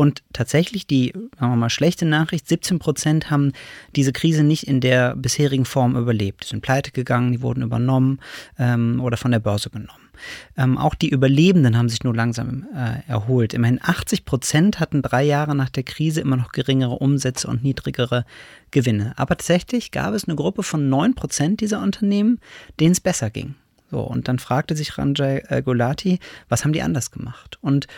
Und 0.00 0.22
tatsächlich 0.32 0.86
die, 0.86 1.12
sagen 1.40 1.52
wir 1.52 1.56
mal, 1.56 1.70
schlechte 1.70 2.06
Nachricht, 2.06 2.46
17 2.46 2.78
Prozent 2.78 3.32
haben 3.32 3.52
diese 3.96 4.12
Krise 4.12 4.44
nicht 4.44 4.68
in 4.68 4.80
der 4.80 5.16
bisherigen 5.16 5.64
Form 5.64 5.96
überlebt. 5.96 6.44
Die 6.44 6.48
sind 6.50 6.60
pleite 6.62 6.92
gegangen, 6.92 7.32
die 7.32 7.42
wurden 7.42 7.64
übernommen 7.64 8.20
ähm, 8.60 9.00
oder 9.00 9.16
von 9.16 9.32
der 9.32 9.40
Börse 9.40 9.70
genommen. 9.70 10.08
Ähm, 10.56 10.78
auch 10.78 10.94
die 10.94 11.08
Überlebenden 11.08 11.76
haben 11.76 11.88
sich 11.88 12.04
nur 12.04 12.14
langsam 12.14 12.68
äh, 12.72 13.10
erholt. 13.10 13.54
Immerhin 13.54 13.80
80 13.82 14.24
Prozent 14.24 14.78
hatten 14.78 15.02
drei 15.02 15.24
Jahre 15.24 15.56
nach 15.56 15.68
der 15.68 15.82
Krise 15.82 16.20
immer 16.20 16.36
noch 16.36 16.52
geringere 16.52 16.94
Umsätze 16.94 17.48
und 17.48 17.64
niedrigere 17.64 18.24
Gewinne. 18.70 19.14
Aber 19.16 19.36
tatsächlich 19.36 19.90
gab 19.90 20.14
es 20.14 20.28
eine 20.28 20.36
Gruppe 20.36 20.62
von 20.62 20.88
9 20.88 21.16
Prozent 21.16 21.60
dieser 21.60 21.82
Unternehmen, 21.82 22.38
denen 22.78 22.92
es 22.92 23.00
besser 23.00 23.30
ging. 23.30 23.56
So, 23.90 23.98
und 23.98 24.28
dann 24.28 24.38
fragte 24.38 24.76
sich 24.76 24.96
Ranjay 24.96 25.42
äh, 25.48 25.60
Gulati, 25.60 26.20
was 26.48 26.64
haben 26.64 26.72
die 26.72 26.82
anders 26.82 27.10
gemacht? 27.10 27.58
Und 27.62 27.88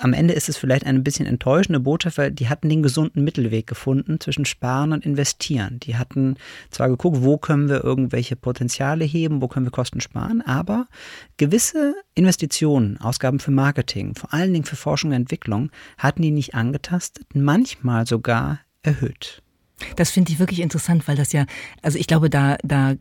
am 0.00 0.14
Ende 0.14 0.32
ist 0.34 0.48
es 0.48 0.56
vielleicht 0.56 0.86
eine 0.86 1.00
bisschen 1.00 1.26
enttäuschende 1.26 1.78
Botschaft, 1.78 2.16
weil 2.16 2.30
die 2.30 2.48
hatten 2.48 2.68
den 2.68 2.82
gesunden 2.82 3.22
Mittelweg 3.22 3.66
gefunden 3.66 4.18
zwischen 4.18 4.46
Sparen 4.46 4.92
und 4.92 5.04
Investieren. 5.04 5.78
Die 5.80 5.96
hatten 5.96 6.36
zwar 6.70 6.88
geguckt, 6.88 7.18
wo 7.20 7.36
können 7.36 7.68
wir 7.68 7.84
irgendwelche 7.84 8.34
Potenziale 8.34 9.04
heben, 9.04 9.42
wo 9.42 9.48
können 9.48 9.66
wir 9.66 9.70
Kosten 9.70 10.00
sparen, 10.00 10.40
aber 10.40 10.86
gewisse 11.36 11.94
Investitionen, 12.14 12.98
Ausgaben 12.98 13.40
für 13.40 13.50
Marketing, 13.50 14.14
vor 14.14 14.32
allen 14.32 14.52
Dingen 14.52 14.64
für 14.64 14.76
Forschung 14.76 15.10
und 15.10 15.16
Entwicklung, 15.16 15.70
hatten 15.98 16.22
die 16.22 16.30
nicht 16.30 16.54
angetastet, 16.54 17.26
manchmal 17.34 18.06
sogar 18.06 18.60
erhöht. 18.82 19.42
Das 19.96 20.10
finde 20.10 20.32
ich 20.32 20.38
wirklich 20.38 20.60
interessant, 20.60 21.06
weil 21.08 21.16
das 21.16 21.32
ja, 21.32 21.46
also 21.82 21.98
ich 21.98 22.06
glaube, 22.06 22.30
da, 22.30 22.56
da 22.62 22.94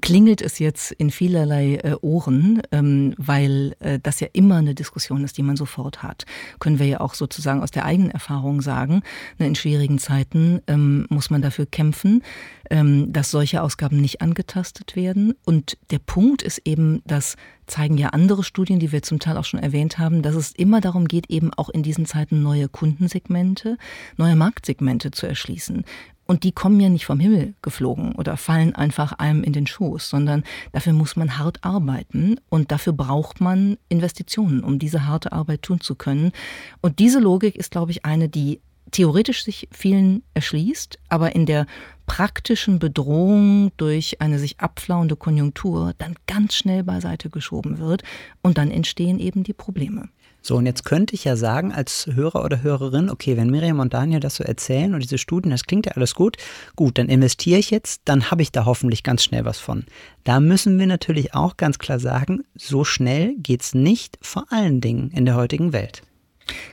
klingelt 0.00 0.42
es 0.42 0.58
jetzt 0.58 0.92
in 0.92 1.10
vielerlei 1.10 1.76
äh, 1.76 1.96
Ohren, 2.00 2.62
ähm, 2.72 3.14
weil 3.16 3.74
äh, 3.80 3.98
das 4.02 4.20
ja 4.20 4.28
immer 4.32 4.56
eine 4.56 4.74
Diskussion 4.74 5.24
ist, 5.24 5.38
die 5.38 5.42
man 5.42 5.56
sofort 5.56 6.02
hat. 6.02 6.24
Können 6.58 6.78
wir 6.78 6.86
ja 6.86 7.00
auch 7.00 7.14
sozusagen 7.14 7.62
aus 7.62 7.70
der 7.70 7.84
eigenen 7.84 8.10
Erfahrung 8.10 8.62
sagen, 8.62 9.02
ne, 9.38 9.46
in 9.46 9.54
schwierigen 9.54 9.98
Zeiten 9.98 10.60
ähm, 10.66 11.06
muss 11.08 11.30
man 11.30 11.42
dafür 11.42 11.66
kämpfen, 11.66 12.22
ähm, 12.70 13.12
dass 13.12 13.30
solche 13.30 13.62
Ausgaben 13.62 14.00
nicht 14.00 14.20
angetastet 14.20 14.96
werden. 14.96 15.34
Und 15.44 15.76
der 15.90 15.98
Punkt 15.98 16.42
ist 16.42 16.62
eben, 16.64 17.02
dass 17.06 17.36
zeigen 17.66 17.96
ja 17.96 18.08
andere 18.08 18.44
Studien, 18.44 18.80
die 18.80 18.92
wir 18.92 19.02
zum 19.02 19.18
Teil 19.18 19.36
auch 19.36 19.44
schon 19.44 19.60
erwähnt 19.60 19.98
haben, 19.98 20.22
dass 20.22 20.34
es 20.34 20.52
immer 20.52 20.80
darum 20.80 21.08
geht, 21.08 21.30
eben 21.30 21.52
auch 21.54 21.68
in 21.68 21.82
diesen 21.82 22.06
Zeiten 22.06 22.42
neue 22.42 22.68
Kundensegmente, 22.68 23.78
neue 24.16 24.36
Marktsegmente 24.36 25.10
zu 25.10 25.26
erschließen. 25.26 25.84
Und 26.32 26.44
die 26.44 26.52
kommen 26.52 26.80
ja 26.80 26.88
nicht 26.88 27.04
vom 27.04 27.20
Himmel 27.20 27.52
geflogen 27.60 28.14
oder 28.14 28.38
fallen 28.38 28.74
einfach 28.74 29.12
einem 29.12 29.44
in 29.44 29.52
den 29.52 29.66
Schoß, 29.66 30.08
sondern 30.08 30.44
dafür 30.72 30.94
muss 30.94 31.14
man 31.14 31.36
hart 31.36 31.62
arbeiten 31.62 32.36
und 32.48 32.72
dafür 32.72 32.94
braucht 32.94 33.42
man 33.42 33.76
Investitionen, 33.90 34.64
um 34.64 34.78
diese 34.78 35.06
harte 35.06 35.32
Arbeit 35.32 35.60
tun 35.60 35.82
zu 35.82 35.94
können. 35.94 36.32
Und 36.80 37.00
diese 37.00 37.20
Logik 37.20 37.54
ist, 37.54 37.70
glaube 37.70 37.90
ich, 37.90 38.06
eine, 38.06 38.30
die 38.30 38.62
theoretisch 38.92 39.44
sich 39.44 39.68
vielen 39.72 40.22
erschließt, 40.32 40.98
aber 41.10 41.34
in 41.34 41.44
der 41.44 41.66
praktischen 42.06 42.78
Bedrohung 42.78 43.70
durch 43.76 44.22
eine 44.22 44.38
sich 44.38 44.58
abflauende 44.58 45.16
Konjunktur 45.16 45.92
dann 45.98 46.14
ganz 46.26 46.54
schnell 46.54 46.82
beiseite 46.82 47.28
geschoben 47.28 47.76
wird 47.76 48.04
und 48.40 48.56
dann 48.56 48.70
entstehen 48.70 49.18
eben 49.18 49.42
die 49.42 49.52
Probleme. 49.52 50.08
So, 50.42 50.56
und 50.56 50.66
jetzt 50.66 50.84
könnte 50.84 51.14
ich 51.14 51.24
ja 51.24 51.36
sagen 51.36 51.72
als 51.72 52.08
Hörer 52.12 52.44
oder 52.44 52.62
Hörerin, 52.62 53.10
okay, 53.10 53.36
wenn 53.36 53.48
Miriam 53.48 53.78
und 53.78 53.94
Daniel 53.94 54.18
das 54.20 54.34
so 54.34 54.44
erzählen 54.44 54.92
und 54.92 55.02
diese 55.02 55.18
Studien, 55.18 55.52
das 55.52 55.64
klingt 55.64 55.86
ja 55.86 55.92
alles 55.92 56.14
gut, 56.14 56.36
gut, 56.74 56.98
dann 56.98 57.08
investiere 57.08 57.60
ich 57.60 57.70
jetzt, 57.70 58.02
dann 58.04 58.30
habe 58.30 58.42
ich 58.42 58.50
da 58.50 58.64
hoffentlich 58.64 59.04
ganz 59.04 59.22
schnell 59.22 59.44
was 59.44 59.58
von. 59.58 59.84
Da 60.24 60.40
müssen 60.40 60.78
wir 60.78 60.86
natürlich 60.88 61.34
auch 61.34 61.56
ganz 61.56 61.78
klar 61.78 62.00
sagen, 62.00 62.42
so 62.56 62.82
schnell 62.82 63.34
geht 63.38 63.62
es 63.62 63.74
nicht, 63.74 64.18
vor 64.20 64.46
allen 64.50 64.80
Dingen 64.80 65.10
in 65.12 65.24
der 65.24 65.36
heutigen 65.36 65.72
Welt. 65.72 66.02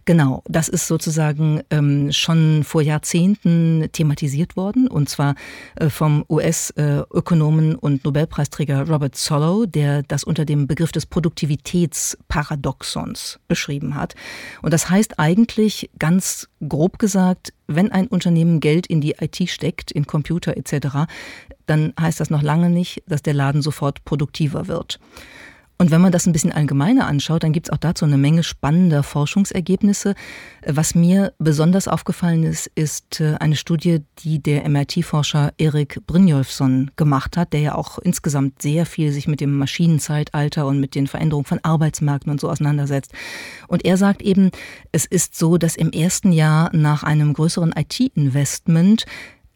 Genau, 0.06 0.44
das 0.48 0.70
ist 0.70 0.88
sozusagen 0.88 1.62
ähm, 1.70 2.12
schon 2.12 2.64
vor 2.64 2.82
Jahrzehnten 2.82 3.90
thematisiert 3.92 4.56
worden, 4.56 4.88
und 4.88 5.10
zwar 5.10 5.36
äh, 5.76 5.90
vom 5.90 6.24
US-Ökonomen 6.30 7.76
und 7.76 8.06
Nobelpreisträger 8.06 8.90
Robert 8.90 9.16
Solow, 9.16 9.66
der 9.66 10.04
das 10.04 10.24
unter 10.24 10.46
dem 10.46 10.68
Begriff 10.68 10.92
des 10.92 11.06
Produktivitätsparadoxons 11.06 13.40
beschrieben 13.48 13.96
hat. 13.96 14.16
Und 14.62 14.74
das 14.74 14.90
heißt 14.90 15.20
eigentlich 15.20 15.90
ganz 16.00 16.50
grob 16.68 16.98
gesagt, 17.00 17.54
wenn 17.68 17.92
ein 17.92 18.08
Unternehmen 18.08 18.60
Geld 18.60 18.88
in 18.88 19.00
die 19.02 19.16
IT 19.20 19.50
steckt, 19.50 19.92
in 19.92 20.08
Computer 20.08 20.58
etc., 20.58 21.06
dann 21.66 21.94
heißt 22.00 22.20
das 22.20 22.30
noch 22.32 22.42
lange 22.42 22.70
nicht, 22.70 23.04
dass 23.08 23.22
der 23.22 23.36
Laden 23.36 23.62
sofort 23.62 24.04
produktiver 24.04 24.68
wird. 24.68 25.00
Und 25.82 25.92
wenn 25.92 26.02
man 26.02 26.12
das 26.12 26.28
ein 26.28 26.34
bisschen 26.34 26.52
allgemeiner 26.52 27.08
anschaut, 27.08 27.44
dann 27.44 27.54
gibt 27.54 27.68
es 27.68 27.72
auch 27.72 27.78
dazu 27.78 28.04
eine 28.04 28.18
Menge 28.18 28.44
spannender 28.44 29.02
Forschungsergebnisse. 29.02 30.14
Was 30.66 30.94
mir 30.94 31.32
besonders 31.40 31.88
aufgefallen 31.88 32.44
ist, 32.44 32.68
ist 32.76 33.22
äh, 33.22 33.36
eine 33.40 33.56
Studie, 33.56 34.00
die 34.18 34.44
der 34.44 34.68
MIT-Forscher 34.68 35.54
Erik 35.58 36.06
Brynjolfsson 36.06 36.92
gemacht 36.98 37.38
hat, 37.38 37.54
der 37.54 37.62
ja 37.62 37.76
auch 37.76 37.98
insgesamt 37.98 38.62
sehr 38.62 38.86
viel 38.86 39.14
sich 39.14 39.30
mit 39.30 39.40
dem 39.40 39.58
Maschinenzeitalter 39.58 40.68
und 40.68 40.82
mit 40.82 40.96
den 40.96 41.08
Veränderungen 41.08 41.46
von 41.46 41.62
Arbeitsmärkten 41.64 42.30
und 42.30 42.42
so 42.42 42.50
auseinandersetzt. 42.50 43.14
Und 43.70 43.86
er 43.86 43.96
sagt 43.96 44.22
eben, 44.22 44.52
es 44.92 45.06
ist 45.06 45.38
so, 45.38 45.58
dass 45.58 45.78
im 45.78 45.92
ersten 45.94 46.34
Jahr 46.34 46.76
nach 46.76 47.04
einem 47.04 47.34
größeren 47.34 47.74
IT-Investment 47.74 49.06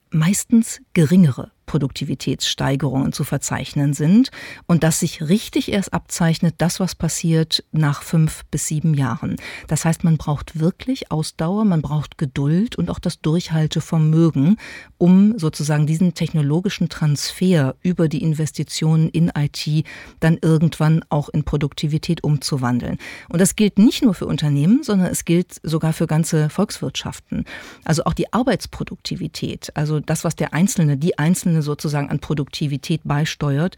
meistens 0.10 0.80
geringere 0.94 1.52
Produktivitätssteigerungen 1.65 3.13
zu 3.13 3.24
verzeichnen 3.24 3.93
sind 3.93 4.32
und 4.67 4.84
dass 4.84 5.00
sich 5.00 5.22
richtig 5.22 5.72
erst 5.72 5.93
abzeichnet, 5.93 6.55
das, 6.58 6.79
was 6.79 6.96
passiert 6.96 7.63
nach 7.72 8.03
fünf 8.03 8.43
bis 8.51 8.67
sieben 8.67 8.93
Jahren. 8.93 9.36
Das 9.67 9.86
heißt, 9.86 10.03
man 10.03 10.17
braucht 10.17 10.60
wirklich 10.60 11.12
Ausdauer, 11.12 11.65
man 11.65 11.82
braucht 11.82 12.17
Geduld 12.17 12.75
und 12.75 12.89
auch 12.89 13.00
das 13.00 13.22
Durchhaltevermögen, 13.22 14.58
um 14.98 15.38
sozusagen 15.38 15.88
diesen 15.88 16.13
technologischen 16.13 16.89
Transfer 16.89 17.75
über 17.82 18.08
die 18.08 18.24
Investitionen 18.24 19.10
in 19.10 19.32
IT 19.38 19.86
dann 20.20 20.38
irgendwann 20.41 21.03
auch 21.10 21.29
in 21.29 21.43
Produktivität 21.43 22.24
umzuwandeln. 22.24 22.98
Und 23.29 23.39
das 23.39 23.55
gilt 23.55 23.77
nicht 23.77 24.03
nur 24.03 24.13
für 24.13 24.25
Unternehmen, 24.25 24.84
sondern 24.84 25.08
es 25.08 25.25
gilt 25.25 25.60
sogar 25.63 25.93
für 25.93 26.08
ganze 26.08 26.50
Volkswirtschaften. 26.50 27.46
Also 27.84 28.05
auch 28.05 28.13
die 28.13 28.32
Arbeitsproduktivität, 28.34 29.72
also 29.75 30.00
das, 30.00 30.24
was 30.24 30.36
der 30.36 30.53
Einzelne, 30.53 30.98
die 30.98 31.17
Einzelne 31.17 31.52
sozusagen 31.62 32.10
an 32.10 32.19
Produktivität 32.19 33.01
beisteuert, 33.03 33.77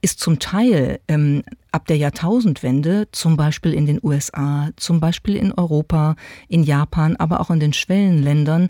ist 0.00 0.20
zum 0.20 0.38
Teil 0.38 1.00
ähm, 1.08 1.42
ab 1.72 1.86
der 1.86 1.96
Jahrtausendwende, 1.96 3.08
zum 3.12 3.36
Beispiel 3.36 3.72
in 3.72 3.86
den 3.86 4.00
USA, 4.02 4.68
zum 4.76 5.00
Beispiel 5.00 5.34
in 5.34 5.52
Europa, 5.52 6.16
in 6.48 6.62
Japan, 6.62 7.16
aber 7.16 7.40
auch 7.40 7.50
in 7.50 7.58
den 7.58 7.72
Schwellenländern, 7.72 8.68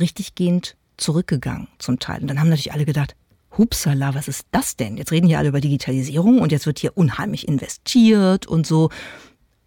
richtiggehend 0.00 0.76
zurückgegangen 0.96 1.68
zum 1.78 1.98
Teil. 1.98 2.20
Und 2.20 2.28
dann 2.28 2.40
haben 2.40 2.48
natürlich 2.48 2.72
alle 2.72 2.84
gedacht, 2.84 3.14
Hupsala, 3.56 4.14
was 4.14 4.28
ist 4.28 4.46
das 4.50 4.76
denn? 4.76 4.96
Jetzt 4.96 5.12
reden 5.12 5.28
hier 5.28 5.38
alle 5.38 5.48
über 5.48 5.60
Digitalisierung 5.60 6.40
und 6.40 6.52
jetzt 6.52 6.66
wird 6.66 6.78
hier 6.78 6.96
unheimlich 6.96 7.46
investiert 7.46 8.46
und 8.46 8.66
so. 8.66 8.90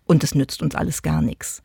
Und 0.05 0.23
das 0.23 0.35
nützt 0.35 0.61
uns 0.61 0.75
alles 0.75 1.01
gar 1.01 1.21
nichts. 1.21 1.63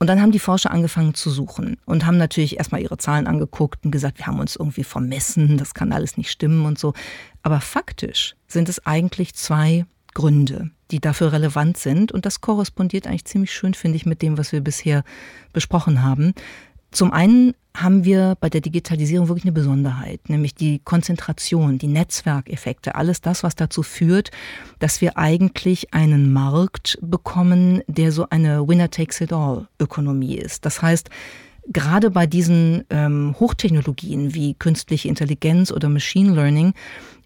Und 0.00 0.06
dann 0.06 0.22
haben 0.22 0.32
die 0.32 0.38
Forscher 0.38 0.70
angefangen 0.70 1.12
zu 1.12 1.28
suchen 1.28 1.76
und 1.84 2.06
haben 2.06 2.16
natürlich 2.16 2.56
erstmal 2.56 2.80
ihre 2.80 2.96
Zahlen 2.96 3.26
angeguckt 3.26 3.84
und 3.84 3.90
gesagt, 3.90 4.16
wir 4.18 4.26
haben 4.26 4.40
uns 4.40 4.56
irgendwie 4.56 4.82
vermessen, 4.82 5.58
das 5.58 5.74
kann 5.74 5.92
alles 5.92 6.16
nicht 6.16 6.30
stimmen 6.30 6.64
und 6.64 6.78
so. 6.78 6.94
Aber 7.42 7.60
faktisch 7.60 8.34
sind 8.46 8.70
es 8.70 8.86
eigentlich 8.86 9.34
zwei 9.34 9.84
Gründe, 10.14 10.70
die 10.90 11.00
dafür 11.00 11.32
relevant 11.32 11.76
sind. 11.76 12.12
Und 12.12 12.24
das 12.24 12.40
korrespondiert 12.40 13.06
eigentlich 13.06 13.26
ziemlich 13.26 13.52
schön, 13.52 13.74
finde 13.74 13.96
ich, 13.96 14.06
mit 14.06 14.22
dem, 14.22 14.38
was 14.38 14.52
wir 14.52 14.62
bisher 14.62 15.04
besprochen 15.52 16.02
haben. 16.02 16.32
Zum 16.90 17.12
einen 17.12 17.54
haben 17.76 18.04
wir 18.04 18.36
bei 18.40 18.50
der 18.50 18.60
Digitalisierung 18.60 19.28
wirklich 19.28 19.44
eine 19.44 19.52
Besonderheit, 19.52 20.28
nämlich 20.28 20.54
die 20.54 20.80
Konzentration, 20.80 21.78
die 21.78 21.86
Netzwerkeffekte, 21.86 22.96
alles 22.96 23.20
das, 23.20 23.42
was 23.44 23.54
dazu 23.54 23.82
führt, 23.82 24.30
dass 24.80 25.00
wir 25.00 25.16
eigentlich 25.16 25.94
einen 25.94 26.32
Markt 26.32 26.98
bekommen, 27.00 27.82
der 27.86 28.10
so 28.10 28.26
eine 28.28 28.66
Winner-takes-it-all-Ökonomie 28.66 30.36
ist. 30.36 30.66
Das 30.66 30.82
heißt, 30.82 31.10
gerade 31.68 32.10
bei 32.10 32.26
diesen 32.26 32.84
ähm, 32.90 33.36
Hochtechnologien 33.38 34.34
wie 34.34 34.54
künstliche 34.54 35.08
Intelligenz 35.08 35.70
oder 35.70 35.88
Machine 35.88 36.34
Learning 36.34 36.74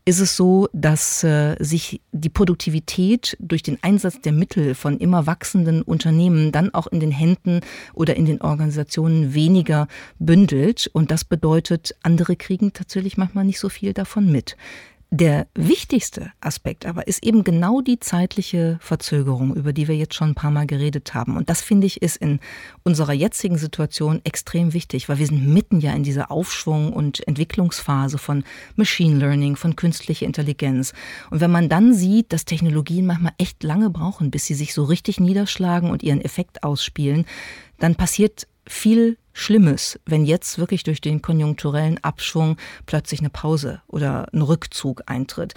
ist 0.06 0.20
es 0.20 0.37
so, 0.37 0.68
dass 0.73 1.25
äh, 1.25 1.56
sich 1.61 2.02
die 2.12 2.28
Produktivität 2.28 3.37
durch 3.40 3.62
den 3.62 3.82
Einsatz 3.82 4.20
der 4.20 4.32
Mittel 4.32 4.75
von 4.75 4.99
immer 4.99 5.26
wachsenden 5.26 5.80
Unternehmen 5.82 6.52
dann 6.52 6.75
auch 6.75 6.87
in 6.88 7.00
den 7.00 7.11
Händen 7.11 7.61
oder 7.94 8.14
in 8.14 8.26
den 8.26 8.42
Organisationen 8.42 9.32
weniger 9.32 9.88
bündelt. 10.18 10.90
Und 10.92 11.11
das 11.11 11.25
bedeutet, 11.25 11.94
andere 12.02 12.37
kriegen 12.37 12.75
tatsächlich 12.75 13.16
manchmal 13.16 13.44
nicht 13.44 13.58
so 13.58 13.70
viel 13.70 13.94
davon 13.94 14.30
mit. 14.30 14.56
Der 15.16 15.47
wichtigste 15.54 16.33
Aspekt 16.40 16.87
aber 16.87 17.06
ist 17.06 17.23
eben 17.23 17.44
genau 17.44 17.80
die 17.80 18.00
zeitliche 18.00 18.78
Verzögerung, 18.80 19.54
über 19.54 19.73
die 19.73 19.87
wir 19.87 19.94
jetzt 19.94 20.16
schon 20.16 20.30
ein 20.30 20.35
paar 20.35 20.50
Mal 20.50 20.66
geredet 20.66 21.14
haben. 21.14 21.37
Und 21.37 21.49
das 21.49 21.62
finde 21.62 21.87
ich 21.87 22.02
ist 22.02 22.16
in 22.16 22.40
unserer 22.83 23.12
jetzigen 23.12 23.56
Situation 23.56 24.21
extrem 24.25 24.73
wichtig, 24.73 25.09
weil 25.09 25.18
wir 25.18 25.26
sind 25.28 25.47
mitten 25.47 25.78
ja 25.78 25.92
in 25.92 26.02
dieser 26.02 26.33
Aufschwung 26.33 26.92
und 26.92 27.25
Entwicklungsphase 27.28 28.18
von 28.18 28.42
Machine 28.75 29.21
Learning, 29.21 29.54
von 29.54 29.76
künstlicher 29.76 30.26
Intelligenz. 30.26 30.94
Und 31.30 31.40
wenn 31.40 31.52
man 31.52 31.68
dann 31.68 31.94
sieht, 31.94 32.33
dass 32.33 32.44
Technologien 32.44 33.06
manchmal 33.06 33.35
echt 33.38 33.62
lange 33.62 33.90
brauchen, 33.90 34.33
bis 34.33 34.47
sie 34.47 34.54
sich 34.54 34.75
so 34.75 34.83
richtig 34.83 35.21
niederschlagen 35.21 35.90
und 35.90 36.02
ihren 36.02 36.23
Effekt 36.23 36.64
ausspielen, 36.64 37.25
dann 37.78 37.94
passiert 37.94 38.49
viel 38.66 39.16
Schlimmes, 39.34 40.00
wenn 40.06 40.24
jetzt 40.24 40.58
wirklich 40.58 40.84
durch 40.84 41.02
den 41.02 41.20
konjunkturellen 41.20 42.02
Abschwung 42.02 42.56
plötzlich 42.86 43.20
eine 43.20 43.30
Pause 43.30 43.82
oder 43.88 44.28
ein 44.32 44.40
Rückzug 44.40 45.02
eintritt. 45.06 45.54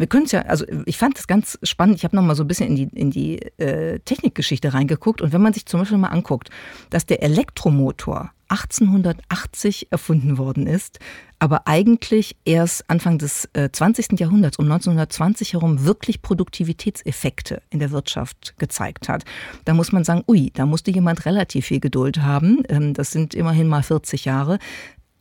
Wir 0.00 0.06
können 0.06 0.24
es 0.24 0.32
ja, 0.32 0.40
also 0.46 0.64
ich 0.86 0.96
fand 0.96 1.18
das 1.18 1.26
ganz 1.26 1.58
spannend. 1.62 1.96
Ich 1.96 2.04
habe 2.04 2.16
noch 2.16 2.22
mal 2.22 2.34
so 2.34 2.42
ein 2.42 2.48
bisschen 2.48 2.68
in 2.68 2.76
die, 2.76 2.98
in 2.98 3.10
die 3.10 3.38
äh, 3.58 3.98
Technikgeschichte 3.98 4.72
reingeguckt. 4.72 5.20
Und 5.20 5.34
wenn 5.34 5.42
man 5.42 5.52
sich 5.52 5.66
zum 5.66 5.80
Beispiel 5.80 5.98
mal 5.98 6.08
anguckt, 6.08 6.48
dass 6.88 7.04
der 7.04 7.22
Elektromotor 7.22 8.30
1880 8.48 9.92
erfunden 9.92 10.38
worden 10.38 10.66
ist, 10.66 11.00
aber 11.38 11.66
eigentlich 11.66 12.34
erst 12.46 12.88
Anfang 12.88 13.18
des 13.18 13.46
äh, 13.52 13.68
20. 13.70 14.18
Jahrhunderts, 14.18 14.58
um 14.58 14.64
1920 14.64 15.52
herum, 15.52 15.84
wirklich 15.84 16.22
Produktivitätseffekte 16.22 17.60
in 17.68 17.78
der 17.78 17.90
Wirtschaft 17.90 18.54
gezeigt 18.58 19.10
hat. 19.10 19.24
Da 19.66 19.74
muss 19.74 19.92
man 19.92 20.04
sagen, 20.04 20.24
ui, 20.26 20.50
da 20.54 20.64
musste 20.64 20.90
jemand 20.90 21.26
relativ 21.26 21.66
viel 21.66 21.80
Geduld 21.80 22.22
haben. 22.22 22.62
Ähm, 22.70 22.94
das 22.94 23.10
sind 23.10 23.34
immerhin 23.34 23.68
mal 23.68 23.82
40 23.82 24.24
Jahre. 24.24 24.58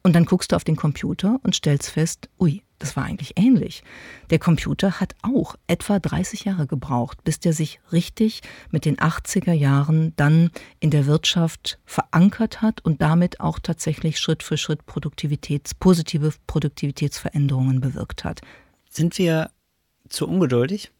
Und 0.04 0.16
dann 0.16 0.24
guckst 0.24 0.54
du 0.54 0.56
auf 0.56 0.64
den 0.64 0.78
Computer 0.78 1.42
und 1.44 1.54
stellst 1.54 1.90
fest, 1.90 2.30
ui, 2.40 2.64
das 2.80 2.96
war 2.96 3.04
eigentlich 3.04 3.34
ähnlich. 3.38 3.84
Der 4.30 4.40
Computer 4.40 5.00
hat 5.00 5.16
auch 5.22 5.56
etwa 5.68 6.00
30 6.00 6.46
Jahre 6.46 6.65
gebraucht, 6.65 7.24
bis 7.24 7.39
der 7.39 7.54
sich 7.54 7.80
richtig 7.92 8.42
mit 8.72 8.86
den 8.86 8.98
80er 8.98 9.54
Jahren 9.54 10.13
dann 10.15 10.50
in 10.80 10.89
der 10.89 11.06
Wirtschaft 11.06 11.78
verankert 11.86 12.62
hat 12.62 12.84
und 12.84 13.02
damit 13.02 13.39
auch 13.42 13.60
tatsächlich 13.60 14.20
Schritt 14.20 14.44
für 14.44 14.58
Schritt 14.58 14.86
Produktivitäts, 14.86 15.74
positive 15.74 16.34
Produktivitätsveränderungen 16.48 17.82
bewirkt 17.82 18.24
hat. 18.24 18.42
Sind 18.89 19.18
wir 19.18 19.52
zu 20.08 20.28
ungeduldig? 20.28 20.92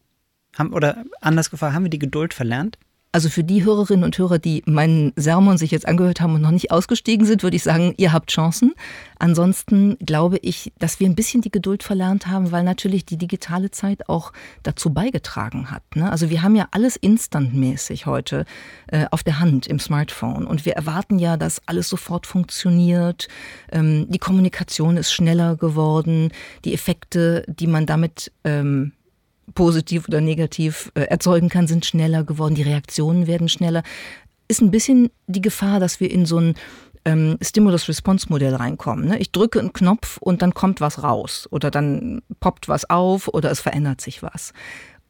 Haben, 0.56 0.72
oder 0.72 1.04
anders 1.20 1.50
gefragt, 1.50 1.74
haben 1.74 1.84
wir 1.84 1.90
die 1.90 1.98
Geduld 1.98 2.34
verlernt? 2.34 2.78
Also 3.12 3.28
für 3.28 3.42
die 3.42 3.64
Hörerinnen 3.64 4.04
und 4.04 4.16
Hörer, 4.16 4.38
die 4.38 4.62
meinen 4.66 5.12
Sermon 5.16 5.58
sich 5.58 5.72
jetzt 5.72 5.88
angehört 5.88 6.20
haben 6.20 6.36
und 6.36 6.42
noch 6.42 6.52
nicht 6.52 6.70
ausgestiegen 6.70 7.26
sind, 7.26 7.42
würde 7.42 7.56
ich 7.56 7.64
sagen, 7.64 7.92
ihr 7.96 8.12
habt 8.12 8.30
Chancen. 8.30 8.72
Ansonsten 9.18 9.98
glaube 9.98 10.38
ich, 10.42 10.72
dass 10.78 11.00
wir 11.00 11.08
ein 11.08 11.16
bisschen 11.16 11.42
die 11.42 11.50
Geduld 11.50 11.82
verlernt 11.82 12.28
haben, 12.28 12.52
weil 12.52 12.62
natürlich 12.62 13.04
die 13.04 13.16
digitale 13.16 13.72
Zeit 13.72 14.08
auch 14.08 14.32
dazu 14.62 14.90
beigetragen 14.90 15.72
hat. 15.72 15.82
Ne? 15.96 16.08
Also 16.08 16.30
wir 16.30 16.42
haben 16.42 16.54
ja 16.54 16.68
alles 16.70 16.94
instantmäßig 16.94 18.06
heute 18.06 18.44
äh, 18.86 19.06
auf 19.10 19.24
der 19.24 19.40
Hand 19.40 19.66
im 19.66 19.80
Smartphone 19.80 20.46
und 20.46 20.64
wir 20.64 20.74
erwarten 20.74 21.18
ja, 21.18 21.36
dass 21.36 21.66
alles 21.66 21.88
sofort 21.88 22.28
funktioniert. 22.28 23.26
Ähm, 23.72 24.06
die 24.08 24.18
Kommunikation 24.18 24.96
ist 24.96 25.12
schneller 25.12 25.56
geworden, 25.56 26.30
die 26.64 26.74
Effekte, 26.74 27.44
die 27.48 27.66
man 27.66 27.86
damit 27.86 28.30
ähm, 28.44 28.92
positiv 29.54 30.08
oder 30.08 30.20
negativ 30.20 30.90
äh, 30.94 31.02
erzeugen 31.02 31.48
kann, 31.48 31.66
sind 31.66 31.84
schneller 31.84 32.24
geworden, 32.24 32.54
die 32.54 32.62
Reaktionen 32.62 33.26
werden 33.26 33.48
schneller. 33.48 33.82
Ist 34.48 34.60
ein 34.60 34.70
bisschen 34.70 35.10
die 35.26 35.42
Gefahr, 35.42 35.80
dass 35.80 36.00
wir 36.00 36.10
in 36.10 36.26
so 36.26 36.38
ein 36.38 36.54
ähm, 37.04 37.38
Stimulus-Response-Modell 37.40 38.54
reinkommen. 38.54 39.06
Ne? 39.06 39.18
Ich 39.18 39.32
drücke 39.32 39.60
einen 39.60 39.72
Knopf 39.72 40.18
und 40.18 40.42
dann 40.42 40.54
kommt 40.54 40.80
was 40.80 41.02
raus 41.02 41.48
oder 41.50 41.70
dann 41.70 42.22
poppt 42.40 42.68
was 42.68 42.88
auf 42.90 43.28
oder 43.28 43.50
es 43.50 43.60
verändert 43.60 44.00
sich 44.00 44.22
was. 44.22 44.52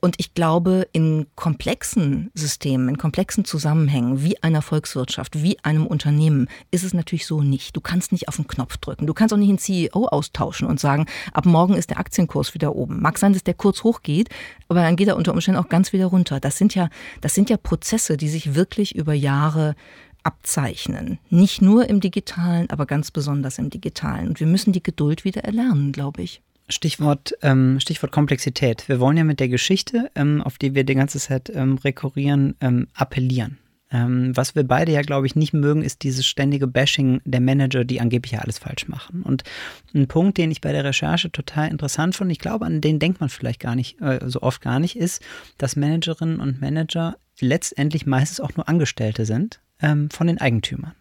Und 0.01 0.17
ich 0.19 0.35
glaube, 0.35 0.89
in 0.93 1.27
komplexen 1.37 2.31
Systemen, 2.35 2.89
in 2.89 2.99
komplexen 2.99 3.45
Zusammenhängen, 3.45 4.23
wie 4.23 4.43
einer 4.43 4.63
Volkswirtschaft, 4.63 5.43
wie 5.43 5.59
einem 5.63 5.87
Unternehmen, 5.87 6.49
ist 6.71 6.85
es 6.85 6.95
natürlich 6.95 7.27
so 7.27 7.43
nicht. 7.43 7.77
Du 7.77 7.81
kannst 7.81 8.13
nicht 8.13 8.29
auf 8.29 8.37
den 8.37 8.49
Knopf 8.49 8.79
drücken. 8.79 9.07
Du 9.07 9.15
kannst 9.15 9.35
auch 9.35 9.39
nicht 9.39 9.51
einen 9.51 9.59
CEO 9.59 10.07
austauschen 10.07 10.67
und 10.67 10.81
sagen, 10.81 11.07
ab 11.33 11.45
morgen 11.45 11.75
ist 11.75 11.91
der 11.91 11.99
Aktienkurs 11.99 12.55
wieder 12.55 12.75
oben. 12.75 13.03
Mag 13.03 13.19
sein, 13.19 13.35
dass 13.35 13.45
der 13.45 13.55
kurz 13.55 13.85
hochgeht, 13.85 14.31
aber 14.69 14.81
dann 14.81 14.97
geht 14.97 15.09
er 15.09 15.17
unter 15.17 15.33
Umständen 15.33 15.61
auch 15.61 15.69
ganz 15.69 15.93
wieder 15.93 16.07
runter. 16.07 16.41
Das 16.41 16.57
sind 16.57 16.75
ja, 16.75 16.89
das 17.21 17.35
sind 17.35 17.51
ja 17.51 17.57
Prozesse, 17.57 18.17
die 18.17 18.29
sich 18.29 18.55
wirklich 18.55 18.95
über 18.95 19.13
Jahre 19.13 19.75
abzeichnen. 20.23 21.19
Nicht 21.29 21.63
nur 21.63 21.89
im 21.89 22.01
digitalen, 22.01 22.69
aber 22.71 22.87
ganz 22.87 23.11
besonders 23.11 23.59
im 23.59 23.71
digitalen. 23.71 24.29
Und 24.29 24.41
wir 24.41 24.47
müssen 24.47 24.73
die 24.73 24.83
Geduld 24.83 25.25
wieder 25.25 25.45
erlernen, 25.45 25.93
glaube 25.93 26.23
ich. 26.23 26.43
Stichwort, 26.71 27.35
ähm, 27.43 27.79
Stichwort 27.81 28.13
Komplexität. 28.13 28.89
Wir 28.89 29.01
wollen 29.01 29.17
ja 29.17 29.25
mit 29.25 29.41
der 29.41 29.49
Geschichte, 29.49 30.11
ähm, 30.15 30.43
auf 30.43 30.59
die 30.59 30.75
wir 30.75 30.85
die 30.85 30.95
ganze 30.95 31.19
Zeit 31.19 31.51
ähm, 31.55 31.79
rekurrieren, 31.79 32.55
ähm, 32.61 32.89
appellieren. 32.95 33.59
Ähm, 33.93 34.37
was 34.37 34.55
wir 34.55 34.63
beide 34.63 34.93
ja, 34.93 35.03
glaube 35.03 35.27
ich, 35.27 35.35
nicht 35.35 35.53
mögen, 35.53 35.83
ist 35.83 36.03
dieses 36.03 36.25
ständige 36.25 36.67
Bashing 36.67 37.21
der 37.25 37.41
Manager, 37.41 37.85
die 37.85 38.01
angeblich 38.01 38.33
ja 38.33 38.41
alles 38.41 38.59
falsch 38.59 38.87
machen. 38.87 39.23
Und 39.23 39.43
ein 39.95 40.07
Punkt, 40.07 40.39
den 40.39 40.51
ich 40.51 40.61
bei 40.61 40.73
der 40.73 40.85
Recherche 40.85 41.33
total 41.33 41.69
interessant 41.69 42.15
fand, 42.15 42.31
ich 42.31 42.39
glaube, 42.39 42.67
an 42.67 42.81
den 42.81 43.01
denkt 43.01 43.21
man 43.21 43.29
vielleicht 43.29 43.61
gar 43.61 43.75
nicht, 43.75 44.01
äh, 44.01 44.21
so 44.27 44.43
oft 44.43 44.61
gar 44.61 44.79
nicht, 44.79 44.97
ist, 44.97 45.23
dass 45.59 45.77
Managerinnen 45.77 46.39
und 46.39 46.61
Manager 46.61 47.17
letztendlich 47.41 48.07
meistens 48.07 48.41
auch 48.41 48.55
nur 48.55 48.69
Angestellte 48.69 49.25
sind 49.25 49.61
ähm, 49.83 50.09
von 50.11 50.29
den 50.29 50.41
Eigentümern. 50.41 50.93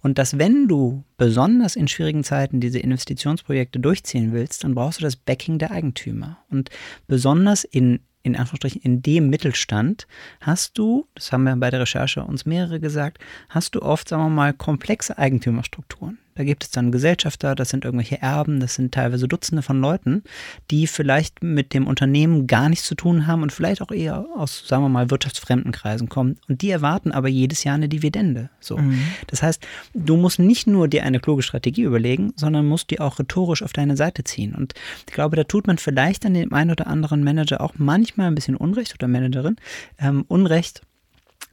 Und 0.00 0.18
dass 0.18 0.38
wenn 0.38 0.68
du 0.68 1.04
besonders 1.16 1.76
in 1.76 1.88
schwierigen 1.88 2.24
Zeiten 2.24 2.60
diese 2.60 2.78
Investitionsprojekte 2.78 3.80
durchziehen 3.80 4.32
willst, 4.32 4.64
dann 4.64 4.74
brauchst 4.74 5.00
du 5.00 5.02
das 5.02 5.16
Backing 5.16 5.58
der 5.58 5.70
Eigentümer. 5.70 6.38
Und 6.50 6.70
besonders 7.06 7.64
in 7.64 8.00
in 8.22 8.36
Anführungsstrichen 8.36 8.82
in 8.82 9.02
dem 9.02 9.30
Mittelstand 9.30 10.06
hast 10.40 10.76
du, 10.76 11.06
das 11.14 11.32
haben 11.32 11.44
wir 11.44 11.56
bei 11.56 11.70
der 11.70 11.80
Recherche 11.80 12.22
uns 12.22 12.44
mehrere 12.44 12.78
gesagt, 12.78 13.18
hast 13.48 13.74
du 13.74 13.82
oft, 13.82 14.08
sagen 14.08 14.24
wir 14.24 14.28
mal, 14.28 14.52
komplexe 14.52 15.16
Eigentümerstrukturen. 15.16 16.18
Da 16.40 16.44
gibt 16.44 16.64
es 16.64 16.70
dann 16.70 16.90
Gesellschafter, 16.90 17.54
das 17.54 17.68
sind 17.68 17.84
irgendwelche 17.84 18.22
Erben, 18.22 18.60
das 18.60 18.74
sind 18.74 18.94
teilweise 18.94 19.28
Dutzende 19.28 19.60
von 19.60 19.78
Leuten, 19.78 20.22
die 20.70 20.86
vielleicht 20.86 21.42
mit 21.42 21.74
dem 21.74 21.86
Unternehmen 21.86 22.46
gar 22.46 22.70
nichts 22.70 22.86
zu 22.86 22.94
tun 22.94 23.26
haben 23.26 23.42
und 23.42 23.52
vielleicht 23.52 23.82
auch 23.82 23.90
eher 23.90 24.24
aus, 24.34 24.66
sagen 24.66 24.82
wir 24.82 24.88
mal, 24.88 25.10
wirtschaftsfremden 25.10 25.70
Kreisen 25.70 26.08
kommen. 26.08 26.38
Und 26.48 26.62
die 26.62 26.70
erwarten 26.70 27.12
aber 27.12 27.28
jedes 27.28 27.62
Jahr 27.62 27.74
eine 27.74 27.90
Dividende. 27.90 28.48
So. 28.58 28.78
Mhm. 28.78 29.02
Das 29.26 29.42
heißt, 29.42 29.62
du 29.92 30.16
musst 30.16 30.38
nicht 30.38 30.66
nur 30.66 30.88
dir 30.88 31.04
eine 31.04 31.20
kluge 31.20 31.42
Strategie 31.42 31.82
überlegen, 31.82 32.32
sondern 32.36 32.64
musst 32.64 32.88
die 32.88 33.00
auch 33.00 33.18
rhetorisch 33.18 33.62
auf 33.62 33.74
deine 33.74 33.98
Seite 33.98 34.24
ziehen. 34.24 34.54
Und 34.54 34.72
ich 35.06 35.12
glaube, 35.12 35.36
da 35.36 35.44
tut 35.44 35.66
man 35.66 35.76
vielleicht 35.76 36.24
an 36.24 36.32
dem 36.32 36.54
einen 36.54 36.70
oder 36.70 36.86
anderen 36.86 37.22
Manager 37.22 37.60
auch 37.60 37.74
manchmal 37.76 38.28
ein 38.28 38.34
bisschen 38.34 38.56
Unrecht 38.56 38.94
oder 38.94 39.08
Managerin, 39.08 39.56
ähm, 39.98 40.24
Unrecht, 40.26 40.80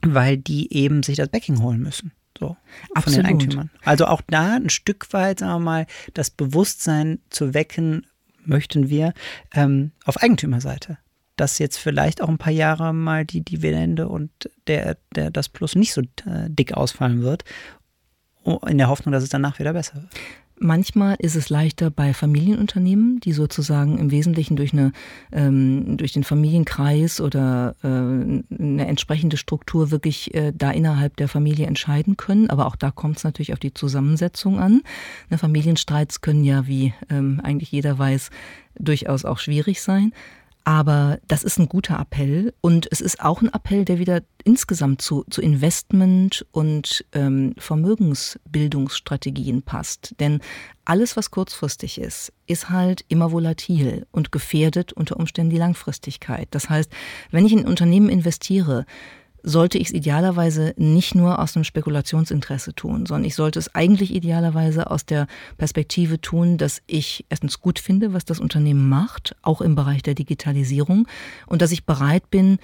weil 0.00 0.38
die 0.38 0.72
eben 0.72 1.02
sich 1.02 1.18
das 1.18 1.28
Backing 1.28 1.60
holen 1.60 1.82
müssen. 1.82 2.12
So, 2.38 2.56
von 2.96 3.12
den 3.12 3.26
Eigentümern. 3.26 3.70
Also 3.84 4.06
auch 4.06 4.22
da 4.28 4.54
ein 4.54 4.70
Stück 4.70 5.12
weit, 5.12 5.40
sagen 5.40 5.52
wir 5.52 5.58
mal, 5.58 5.86
das 6.14 6.30
Bewusstsein 6.30 7.18
zu 7.30 7.52
wecken, 7.54 8.06
möchten 8.44 8.88
wir 8.88 9.12
ähm, 9.54 9.92
auf 10.04 10.22
Eigentümerseite. 10.22 10.98
Dass 11.36 11.58
jetzt 11.58 11.78
vielleicht 11.78 12.22
auch 12.22 12.28
ein 12.28 12.38
paar 12.38 12.52
Jahre 12.52 12.92
mal 12.92 13.24
die 13.24 13.42
Dividende 13.42 14.08
und 14.08 14.30
der, 14.66 14.96
der, 15.14 15.30
das 15.30 15.48
Plus 15.48 15.74
nicht 15.74 15.92
so 15.92 16.00
äh, 16.00 16.48
dick 16.48 16.72
ausfallen 16.72 17.22
wird, 17.22 17.44
in 18.66 18.78
der 18.78 18.88
Hoffnung, 18.88 19.12
dass 19.12 19.22
es 19.22 19.28
danach 19.28 19.58
wieder 19.58 19.72
besser 19.72 19.96
wird. 19.96 20.14
Manchmal 20.60 21.16
ist 21.18 21.36
es 21.36 21.50
leichter 21.50 21.90
bei 21.90 22.12
Familienunternehmen, 22.12 23.20
die 23.20 23.32
sozusagen 23.32 23.98
im 23.98 24.10
Wesentlichen 24.10 24.56
durch, 24.56 24.72
eine, 24.72 24.92
ähm, 25.32 25.96
durch 25.96 26.12
den 26.12 26.24
Familienkreis 26.24 27.20
oder 27.20 27.76
äh, 27.82 27.86
eine 27.86 28.86
entsprechende 28.86 29.36
Struktur 29.36 29.90
wirklich 29.90 30.34
äh, 30.34 30.52
da 30.54 30.70
innerhalb 30.70 31.16
der 31.16 31.28
Familie 31.28 31.66
entscheiden 31.66 32.16
können. 32.16 32.50
Aber 32.50 32.66
auch 32.66 32.76
da 32.76 32.90
kommt 32.90 33.18
es 33.18 33.24
natürlich 33.24 33.52
auf 33.52 33.60
die 33.60 33.74
Zusammensetzung 33.74 34.58
an. 34.58 34.82
Ne, 35.30 35.38
Familienstreits 35.38 36.20
können 36.20 36.44
ja, 36.44 36.66
wie 36.66 36.92
ähm, 37.08 37.40
eigentlich 37.42 37.70
jeder 37.70 37.98
weiß, 37.98 38.30
durchaus 38.78 39.24
auch 39.24 39.38
schwierig 39.38 39.80
sein. 39.80 40.12
Aber 40.64 41.18
das 41.26 41.44
ist 41.44 41.58
ein 41.58 41.68
guter 41.68 41.98
Appell 41.98 42.52
und 42.60 42.86
es 42.90 43.00
ist 43.00 43.20
auch 43.20 43.40
ein 43.40 43.52
Appell, 43.52 43.86
der 43.86 43.98
wieder 43.98 44.20
insgesamt 44.44 45.00
zu, 45.00 45.24
zu 45.30 45.40
Investment 45.40 46.44
und 46.52 47.06
ähm, 47.12 47.54
Vermögensbildungsstrategien 47.56 49.62
passt. 49.62 50.14
Denn 50.20 50.40
alles, 50.84 51.16
was 51.16 51.30
kurzfristig 51.30 51.98
ist, 51.98 52.32
ist 52.46 52.68
halt 52.70 53.04
immer 53.08 53.32
volatil 53.32 54.06
und 54.10 54.32
gefährdet 54.32 54.92
unter 54.92 55.16
Umständen 55.16 55.50
die 55.50 55.58
Langfristigkeit. 55.58 56.48
Das 56.50 56.68
heißt, 56.68 56.90
wenn 57.30 57.46
ich 57.46 57.52
in 57.52 57.60
ein 57.60 57.66
Unternehmen 57.66 58.10
investiere, 58.10 58.84
sollte 59.42 59.78
ich 59.78 59.88
es 59.88 59.94
idealerweise 59.94 60.74
nicht 60.76 61.14
nur 61.14 61.38
aus 61.38 61.56
einem 61.56 61.64
Spekulationsinteresse 61.64 62.74
tun, 62.74 63.06
sondern 63.06 63.24
ich 63.24 63.34
sollte 63.34 63.58
es 63.58 63.74
eigentlich 63.74 64.14
idealerweise 64.14 64.90
aus 64.90 65.06
der 65.06 65.26
Perspektive 65.56 66.20
tun, 66.20 66.58
dass 66.58 66.82
ich 66.86 67.24
erstens 67.28 67.60
gut 67.60 67.78
finde, 67.78 68.12
was 68.12 68.24
das 68.24 68.40
Unternehmen 68.40 68.88
macht, 68.88 69.36
auch 69.42 69.60
im 69.60 69.74
Bereich 69.74 70.02
der 70.02 70.14
Digitalisierung, 70.14 71.06
und 71.46 71.62
dass 71.62 71.72
ich 71.72 71.84
bereit 71.84 72.30
bin, 72.30 72.58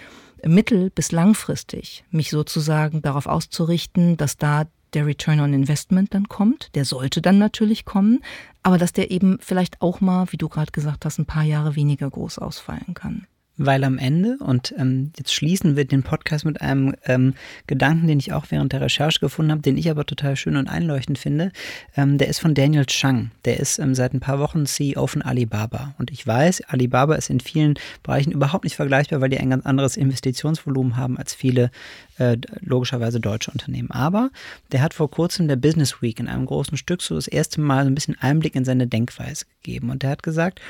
mittel- 0.44 0.90
bis 0.90 1.12
langfristig 1.12 2.04
mich 2.10 2.30
sozusagen 2.30 3.02
darauf 3.02 3.26
auszurichten, 3.26 4.16
dass 4.16 4.36
da 4.36 4.64
der 4.92 5.06
Return 5.06 5.40
on 5.40 5.52
Investment 5.52 6.14
dann 6.14 6.28
kommt. 6.28 6.70
Der 6.74 6.84
sollte 6.84 7.20
dann 7.20 7.38
natürlich 7.38 7.84
kommen, 7.84 8.20
aber 8.62 8.78
dass 8.78 8.92
der 8.92 9.10
eben 9.10 9.38
vielleicht 9.40 9.82
auch 9.82 10.00
mal, 10.00 10.26
wie 10.30 10.36
du 10.36 10.48
gerade 10.48 10.70
gesagt 10.70 11.04
hast, 11.04 11.18
ein 11.18 11.26
paar 11.26 11.42
Jahre 11.42 11.74
weniger 11.74 12.08
groß 12.08 12.38
ausfallen 12.38 12.94
kann 12.94 13.26
weil 13.56 13.84
am 13.84 13.98
Ende, 13.98 14.36
und 14.40 14.74
ähm, 14.78 15.12
jetzt 15.16 15.32
schließen 15.32 15.76
wir 15.76 15.84
den 15.84 16.02
Podcast 16.02 16.44
mit 16.44 16.60
einem 16.60 16.94
ähm, 17.04 17.34
Gedanken, 17.66 18.08
den 18.08 18.18
ich 18.18 18.32
auch 18.32 18.46
während 18.50 18.72
der 18.72 18.80
Recherche 18.80 19.20
gefunden 19.20 19.52
habe, 19.52 19.62
den 19.62 19.76
ich 19.76 19.90
aber 19.90 20.04
total 20.04 20.36
schön 20.36 20.56
und 20.56 20.68
einleuchtend 20.68 21.18
finde, 21.18 21.52
ähm, 21.96 22.18
der 22.18 22.28
ist 22.28 22.40
von 22.40 22.54
Daniel 22.54 22.84
Chang. 22.86 23.30
Der 23.44 23.60
ist 23.60 23.78
ähm, 23.78 23.94
seit 23.94 24.12
ein 24.12 24.20
paar 24.20 24.40
Wochen 24.40 24.66
CEO 24.66 25.06
von 25.06 25.22
Alibaba. 25.22 25.94
Und 25.98 26.10
ich 26.10 26.26
weiß, 26.26 26.62
Alibaba 26.62 27.14
ist 27.14 27.30
in 27.30 27.40
vielen 27.40 27.74
Bereichen 28.02 28.32
überhaupt 28.32 28.64
nicht 28.64 28.76
vergleichbar, 28.76 29.20
weil 29.20 29.30
die 29.30 29.38
ein 29.38 29.50
ganz 29.50 29.64
anderes 29.64 29.96
Investitionsvolumen 29.96 30.96
haben 30.96 31.16
als 31.16 31.34
viele 31.34 31.70
äh, 32.18 32.36
logischerweise 32.60 33.20
deutsche 33.20 33.52
Unternehmen. 33.52 33.90
Aber 33.92 34.30
der 34.72 34.82
hat 34.82 34.94
vor 34.94 35.10
kurzem 35.10 35.46
der 35.46 35.56
Business 35.56 36.02
Week 36.02 36.18
in 36.18 36.28
einem 36.28 36.46
großen 36.46 36.76
Stück 36.76 37.02
so 37.02 37.14
das 37.14 37.28
erste 37.28 37.60
Mal 37.60 37.84
so 37.84 37.90
ein 37.90 37.94
bisschen 37.94 38.18
Einblick 38.20 38.56
in 38.56 38.64
seine 38.64 38.88
Denkweise 38.88 39.44
gegeben. 39.62 39.90
Und 39.90 40.02
der 40.02 40.10
hat 40.10 40.22
gesagt, 40.24 40.60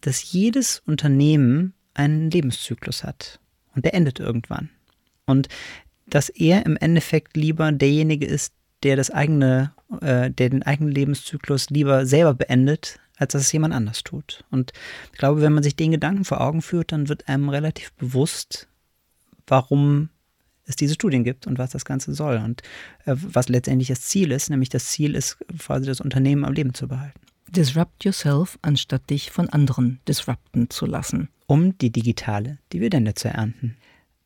dass 0.00 0.32
jedes 0.32 0.82
Unternehmen 0.86 1.74
einen 1.94 2.30
Lebenszyklus 2.30 3.04
hat. 3.04 3.40
Und 3.74 3.84
der 3.84 3.94
endet 3.94 4.20
irgendwann. 4.20 4.70
Und 5.26 5.48
dass 6.06 6.28
er 6.28 6.66
im 6.66 6.76
Endeffekt 6.76 7.36
lieber 7.36 7.72
derjenige 7.72 8.26
ist, 8.26 8.52
der 8.82 8.96
das 8.96 9.10
eigene, 9.10 9.72
äh, 10.00 10.30
der 10.30 10.50
den 10.50 10.62
eigenen 10.62 10.92
Lebenszyklus 10.92 11.70
lieber 11.70 12.04
selber 12.06 12.34
beendet, 12.34 12.98
als 13.16 13.32
dass 13.32 13.42
es 13.42 13.52
jemand 13.52 13.72
anders 13.72 14.02
tut. 14.02 14.44
Und 14.50 14.72
ich 15.12 15.18
glaube, 15.18 15.40
wenn 15.40 15.52
man 15.52 15.62
sich 15.62 15.76
den 15.76 15.92
Gedanken 15.92 16.24
vor 16.24 16.40
Augen 16.40 16.62
führt, 16.62 16.92
dann 16.92 17.08
wird 17.08 17.28
einem 17.28 17.48
relativ 17.48 17.92
bewusst, 17.92 18.68
warum 19.46 20.08
es 20.64 20.76
diese 20.76 20.94
Studien 20.94 21.24
gibt 21.24 21.46
und 21.46 21.58
was 21.58 21.70
das 21.70 21.84
Ganze 21.84 22.14
soll 22.14 22.36
und 22.36 22.62
äh, 23.04 23.14
was 23.16 23.48
letztendlich 23.48 23.88
das 23.88 24.02
Ziel 24.02 24.32
ist, 24.32 24.50
nämlich 24.50 24.68
das 24.68 24.86
Ziel 24.86 25.14
ist 25.14 25.38
quasi 25.58 25.86
das 25.86 26.00
Unternehmen 26.00 26.44
am 26.44 26.52
Leben 26.52 26.74
zu 26.74 26.88
behalten. 26.88 27.20
Disrupt 27.48 28.04
yourself, 28.04 28.58
anstatt 28.62 29.10
dich 29.10 29.30
von 29.30 29.48
anderen 29.48 30.00
disrupten 30.08 30.70
zu 30.70 30.86
lassen 30.86 31.28
um 31.52 31.76
die 31.76 31.92
digitale 31.92 32.56
Dividende 32.72 33.12
zu 33.12 33.28
ernten. 33.28 33.76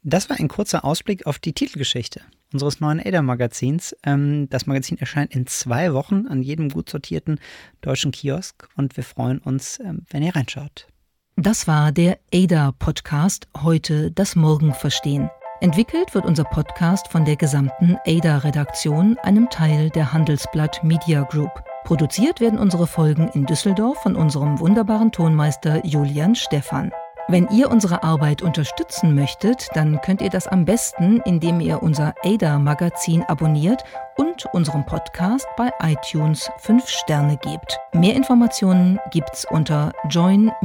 Das 0.05 0.31
war 0.31 0.39
ein 0.39 0.47
kurzer 0.47 0.85
Ausblick 0.85 1.27
auf 1.27 1.41
die 1.41 1.53
Titelgeschichte 1.53 2.21
unseres 2.53 2.79
neuen 2.79 3.01
ADA-Magazins. 3.05 3.97
Ähm, 4.05 4.49
das 4.49 4.67
Magazin 4.67 4.97
erscheint 4.97 5.35
in 5.35 5.49
zwei 5.49 5.93
Wochen 5.93 6.29
an 6.29 6.41
jedem 6.41 6.69
gut 6.69 6.89
sortierten 6.89 7.41
deutschen 7.81 8.12
Kiosk 8.12 8.69
und 8.77 8.97
wir 8.97 9.03
freuen 9.03 9.39
uns, 9.39 9.81
ähm, 9.81 10.03
wenn 10.09 10.23
ihr 10.23 10.37
reinschaut. 10.37 10.87
Das 11.35 11.67
war 11.67 11.91
der 11.91 12.21
ADA-Podcast, 12.33 13.49
heute 13.61 14.12
das 14.12 14.37
Morgen 14.37 14.73
verstehen. 14.73 15.29
Entwickelt 15.61 16.15
wird 16.15 16.27
unser 16.27 16.45
Podcast 16.45 17.09
von 17.09 17.25
der 17.25 17.35
gesamten 17.35 17.97
ADA-Redaktion, 18.07 19.19
einem 19.25 19.51
Teil 19.51 19.91
der 19.91 20.12
Handelsblatt 20.12 20.85
Media 20.85 21.23
Group. 21.23 21.51
Produziert 21.83 22.41
werden 22.41 22.61
unsere 22.61 22.87
Folgen 22.87 23.27
in 23.35 23.47
Düsseldorf 23.47 24.01
von 24.01 24.15
unserem 24.15 24.61
wunderbaren 24.61 25.11
Tonmeister 25.11 25.85
Julian 25.85 26.37
Stephan. 26.37 26.93
Wenn 27.29 27.49
ihr 27.49 27.73
unsere 27.73 28.05
Arbeit 28.05 28.41
unterstützen 28.41 29.17
möchtet, 29.17 29.67
dann 29.75 30.01
könnt 30.01 30.23
ihr 30.23 30.31
das 30.31 30.47
am 30.47 30.65
besten, 30.65 31.21
indem 31.25 31.59
ihr 31.61 31.83
unser 31.83 32.15
ADA-Magazin 32.23 33.25
abonniert 33.25 33.83
und 34.17 34.47
unserem 34.53 34.87
Podcast 34.87 35.45
bei 35.57 35.73
iTunes 35.83 36.49
5 36.59 36.89
Sterne 36.89 37.37
gebt. 37.39 37.81
Mehr 37.93 38.15
Informationen 38.15 39.01
gibt's 39.11 39.45
unter 39.51 39.93
join-ada.com. 40.09 40.57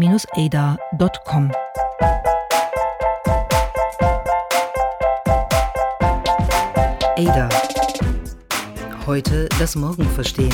ADA. 7.17 7.50
Heute 9.08 9.50
das 9.58 9.76
Morgen 9.76 10.08
verstehen. 10.12 10.54